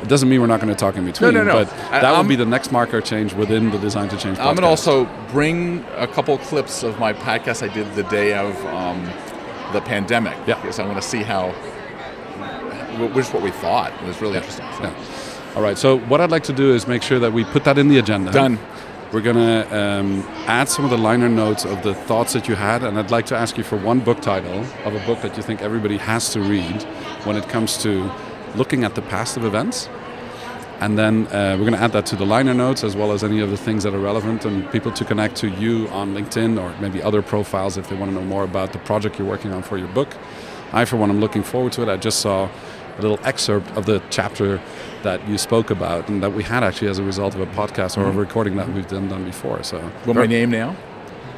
It 0.00 0.08
doesn't 0.08 0.28
mean 0.28 0.40
we're 0.40 0.46
not 0.46 0.60
going 0.60 0.72
to 0.72 0.78
talk 0.78 0.94
in 0.96 1.04
between, 1.04 1.34
no, 1.34 1.42
no. 1.42 1.52
but 1.52 1.70
that 1.90 2.16
will 2.16 2.22
be 2.22 2.36
the 2.36 2.46
next 2.46 2.70
marker 2.70 3.00
change 3.00 3.34
within 3.34 3.70
the 3.70 3.78
Design 3.78 4.08
to 4.10 4.16
Change 4.16 4.38
podcast. 4.38 4.46
I'm 4.46 4.54
going 4.54 4.62
to 4.62 4.68
also 4.68 5.06
bring 5.32 5.84
a 5.96 6.06
couple 6.06 6.38
clips 6.38 6.84
of 6.84 7.00
my 7.00 7.12
podcast 7.12 7.68
I 7.68 7.74
did 7.74 7.92
the 7.96 8.04
day 8.04 8.34
of 8.38 8.54
um, 8.66 9.04
the 9.72 9.80
pandemic. 9.80 10.36
Yeah. 10.46 10.54
Because 10.60 10.78
I 10.78 10.86
want 10.86 11.02
to 11.02 11.08
see 11.08 11.24
how, 11.24 11.50
wh- 12.96 13.14
which 13.14 13.26
is 13.26 13.32
what 13.32 13.42
we 13.42 13.50
thought. 13.50 13.92
It 14.02 14.06
was 14.06 14.20
really 14.20 14.36
interesting. 14.36 14.66
Yeah. 14.80 14.94
All 15.56 15.62
right. 15.62 15.76
So 15.76 15.98
what 15.98 16.20
I'd 16.20 16.30
like 16.30 16.44
to 16.44 16.52
do 16.52 16.72
is 16.72 16.86
make 16.86 17.02
sure 17.02 17.18
that 17.18 17.32
we 17.32 17.44
put 17.44 17.64
that 17.64 17.76
in 17.78 17.88
the 17.88 17.98
agenda. 17.98 18.30
Done. 18.30 18.58
We're 19.10 19.22
gonna 19.22 19.66
um, 19.70 20.20
add 20.46 20.68
some 20.68 20.84
of 20.84 20.90
the 20.90 20.98
liner 20.98 21.30
notes 21.30 21.64
of 21.64 21.82
the 21.82 21.94
thoughts 21.94 22.34
that 22.34 22.46
you 22.46 22.54
had, 22.54 22.82
and 22.82 22.98
I'd 22.98 23.10
like 23.10 23.24
to 23.26 23.36
ask 23.36 23.56
you 23.56 23.64
for 23.64 23.78
one 23.78 24.00
book 24.00 24.20
title 24.20 24.60
of 24.84 24.94
a 24.94 25.06
book 25.06 25.22
that 25.22 25.34
you 25.34 25.42
think 25.42 25.62
everybody 25.62 25.96
has 25.96 26.30
to 26.34 26.42
read 26.42 26.82
when 27.24 27.34
it 27.34 27.48
comes 27.48 27.78
to 27.84 28.10
looking 28.54 28.84
at 28.84 28.94
the 28.94 29.00
past 29.00 29.38
of 29.38 29.46
events. 29.46 29.88
And 30.80 30.98
then 30.98 31.26
uh, 31.28 31.56
we're 31.58 31.64
going 31.64 31.72
to 31.72 31.80
add 31.80 31.92
that 31.92 32.04
to 32.06 32.16
the 32.16 32.26
liner 32.26 32.52
notes 32.52 32.84
as 32.84 32.94
well 32.94 33.10
as 33.10 33.24
any 33.24 33.40
of 33.40 33.50
the 33.50 33.56
things 33.56 33.82
that 33.82 33.94
are 33.94 33.98
relevant 33.98 34.44
and 34.44 34.70
people 34.70 34.92
to 34.92 35.04
connect 35.04 35.36
to 35.36 35.48
you 35.48 35.88
on 35.88 36.14
LinkedIn 36.14 36.60
or 36.60 36.78
maybe 36.80 37.02
other 37.02 37.22
profiles 37.22 37.76
if 37.78 37.88
they 37.88 37.96
want 37.96 38.10
to 38.10 38.14
know 38.14 38.24
more 38.24 38.44
about 38.44 38.72
the 38.72 38.78
project 38.78 39.18
you're 39.18 39.26
working 39.26 39.52
on 39.52 39.62
for 39.62 39.76
your 39.78 39.88
book. 39.88 40.14
I, 40.72 40.84
for 40.84 40.96
one, 40.96 41.10
am 41.10 41.18
looking 41.18 41.42
forward 41.42 41.72
to 41.72 41.82
it. 41.82 41.88
I 41.88 41.96
just 41.96 42.20
saw 42.20 42.48
a 42.98 43.02
little 43.02 43.18
excerpt 43.24 43.70
of 43.76 43.86
the 43.86 44.02
chapter 44.10 44.60
that 45.02 45.26
you 45.28 45.38
spoke 45.38 45.70
about 45.70 46.08
and 46.08 46.22
that 46.22 46.32
we 46.32 46.42
had 46.42 46.62
actually 46.64 46.88
as 46.88 46.98
a 46.98 47.02
result 47.04 47.34
of 47.34 47.40
a 47.40 47.46
podcast 47.46 47.96
or 47.96 48.04
a 48.06 48.10
recording 48.10 48.56
that 48.56 48.68
we've 48.72 48.88
done, 48.88 49.08
done 49.08 49.24
before. 49.24 49.62
So, 49.62 49.78
Want 50.06 50.18
my 50.18 50.26
name 50.26 50.50
now? 50.50 50.76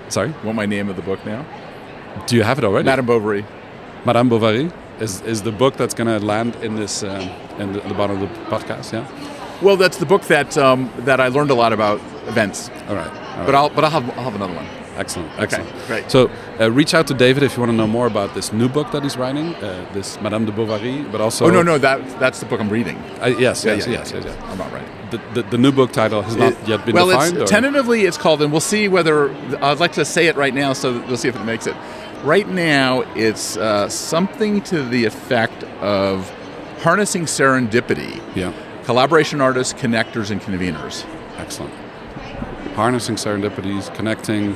sorry, 0.08 0.32
Want 0.42 0.56
my 0.56 0.66
name 0.66 0.88
of 0.88 0.96
the 0.96 1.02
book 1.02 1.24
now? 1.24 1.44
do 2.26 2.34
you 2.36 2.42
have 2.42 2.58
it 2.58 2.64
already? 2.64 2.84
Madame 2.86 3.06
Bovary. 3.06 3.44
Madame 4.04 4.28
Bovary 4.28 4.70
is, 4.98 5.20
is 5.22 5.42
the 5.42 5.52
book 5.52 5.76
that's 5.76 5.94
going 5.94 6.08
to 6.08 6.24
land 6.24 6.56
in 6.56 6.74
this 6.74 7.02
um, 7.04 7.20
in 7.60 7.72
the, 7.72 7.80
the 7.80 7.94
bottom 7.94 8.20
of 8.22 8.28
the 8.28 8.34
podcast. 8.46 8.92
Yeah. 8.92 9.06
Well, 9.62 9.76
that's 9.76 9.98
the 9.98 10.06
book 10.06 10.22
that 10.24 10.56
um, 10.58 10.90
that 11.00 11.20
I 11.20 11.28
learned 11.28 11.50
a 11.50 11.54
lot 11.54 11.72
about 11.72 12.00
events. 12.26 12.70
All 12.88 12.96
right. 12.96 13.10
All 13.38 13.46
But. 13.46 13.54
I'll 13.54 13.68
but 13.68 13.84
I'll 13.84 13.90
have 13.90 14.08
I'll 14.18 14.24
have 14.24 14.34
another 14.34 14.54
one. 14.54 14.66
Excellent. 15.00 15.30
Excellent. 15.38 15.70
great. 15.86 16.10
So 16.10 16.30
uh, 16.60 16.70
reach 16.70 16.92
out 16.94 17.06
to 17.08 17.14
David 17.14 17.42
if 17.42 17.54
you 17.56 17.60
want 17.60 17.72
to 17.72 17.76
know 17.76 17.86
more 17.86 18.06
about 18.06 18.34
this 18.34 18.52
new 18.52 18.68
book 18.68 18.90
that 18.92 19.02
he's 19.02 19.16
writing, 19.16 19.54
uh, 19.56 19.88
this 19.94 20.20
Madame 20.20 20.44
de 20.44 20.52
Bovary, 20.52 21.02
but 21.12 21.20
also. 21.20 21.46
oh 21.46 21.50
no 21.50 21.62
no 21.62 21.78
that 21.78 21.98
that's 22.20 22.38
the 22.40 22.46
book 22.46 22.60
I'm 22.60 22.68
reading. 22.68 22.96
Uh, 23.22 23.26
yes, 23.26 23.64
Yeah, 23.64 23.74
yes, 23.74 23.86
yeah, 23.86 23.92
yes, 23.98 24.10
yeah, 24.12 24.16
yes, 24.18 24.26
yes. 24.26 24.44
I'm 24.50 24.58
not 24.58 24.70
right. 24.72 24.86
The, 25.10 25.18
the, 25.34 25.42
the 25.50 25.58
new 25.58 25.72
book 25.72 25.90
title 25.92 26.22
has 26.22 26.36
not 26.36 26.52
It- 26.52 26.68
yet 26.68 26.84
been 26.86 26.94
well, 26.94 27.08
defined. 27.08 27.36
it's 27.38 27.50
or- 27.50 27.52
tentatively 27.52 28.02
it's 28.04 28.18
called, 28.18 28.42
and 28.42 28.52
we'll 28.52 28.60
see 28.74 28.86
whether 28.88 29.30
I'd 29.64 29.80
like 29.80 29.92
to 29.92 30.04
say 30.04 30.26
it 30.26 30.36
right 30.36 30.54
now, 30.54 30.72
so 30.74 31.00
we'll 31.06 31.16
see 31.16 31.28
if 31.28 31.34
it 31.36 31.44
makes 31.44 31.66
it. 31.66 31.74
Right 32.22 32.46
now, 32.48 33.00
it's 33.16 33.56
uh, 33.56 33.88
something 33.88 34.60
to 34.64 34.82
the 34.82 35.06
effect 35.06 35.64
of 35.80 36.30
harnessing 36.82 37.24
serendipity, 37.24 38.20
Yeah. 38.36 38.52
collaboration 38.84 39.40
artists, 39.40 39.72
connectors, 39.72 40.30
and 40.30 40.40
conveners. 40.42 41.04
Excellent. 41.38 41.72
Harnessing 42.76 43.16
serendipities, 43.16 43.92
connecting 43.94 44.54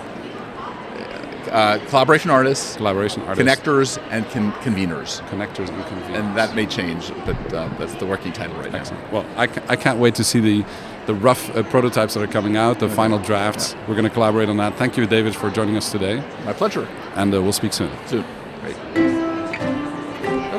Uh, 1.55 1.79
collaboration 1.87 2.31
artists, 2.31 2.75
collaboration 2.77 3.23
artists, 3.23 3.41
connectors, 3.63 3.99
and 4.11 4.29
con- 4.31 4.53
conveners. 4.55 5.21
connectors, 5.29 5.69
and 5.69 5.85
conveners. 5.85 6.19
And 6.19 6.37
that 6.37 6.57
may 6.57 6.67
change, 6.67 7.13
but 7.25 7.55
um, 7.55 7.75
that's 7.79 7.95
the 7.95 8.07
working 8.07 8.33
title 8.33 8.57
right 8.57 8.73
now. 8.73 8.83
Well, 9.13 9.25
I, 9.37 9.47
ca- 9.47 9.63
I 9.69 9.77
can't 9.77 10.01
wait 10.01 10.17
to 10.17 10.25
see 10.25 10.41
the 10.41 10.65
the 11.07 11.15
rough 11.15 11.55
uh, 11.55 11.63
prototypes 11.65 12.15
that 12.15 12.23
are 12.23 12.27
coming 12.33 12.57
out, 12.57 12.81
the 12.81 12.89
final 12.89 13.19
drafts. 13.19 13.77
We're 13.87 13.95
going 13.95 14.05
to 14.05 14.11
collaborate 14.11 14.49
on 14.49 14.57
that. 14.57 14.77
Thank 14.79 14.97
you, 14.97 15.07
David, 15.07 15.37
for 15.37 15.51
joining 15.51 15.77
us 15.77 15.93
today, 15.93 16.25
My 16.45 16.55
pleasure. 16.55 16.89
and 17.15 17.33
uh, 17.35 17.41
we'll 17.43 17.53
speak 17.53 17.73
soon. 17.75 17.91
Soon. 18.07 18.25
Great. 18.63 18.77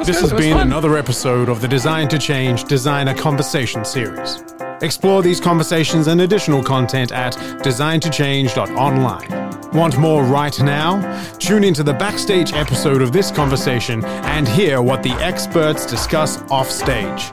This 0.05 0.21
has 0.21 0.31
been 0.31 0.59
another 0.59 0.97
episode 0.97 1.49
of 1.49 1.61
the 1.61 1.67
Design 1.67 2.07
to 2.09 2.19
Change 2.19 2.65
Designer 2.65 3.15
Conversation 3.15 3.83
series. 3.83 4.43
Explore 4.81 5.23
these 5.23 5.39
conversations 5.39 6.07
and 6.07 6.21
additional 6.21 6.63
content 6.63 7.11
at 7.11 7.33
designtochange.online. 7.63 9.71
Want 9.71 9.97
more 9.97 10.23
right 10.23 10.59
now? 10.61 11.23
Tune 11.37 11.63
into 11.63 11.83
the 11.83 11.93
backstage 11.93 12.53
episode 12.53 13.01
of 13.01 13.11
this 13.11 13.31
conversation 13.31 14.05
and 14.05 14.47
hear 14.47 14.81
what 14.81 15.03
the 15.03 15.13
experts 15.13 15.85
discuss 15.85 16.41
offstage. 16.49 17.31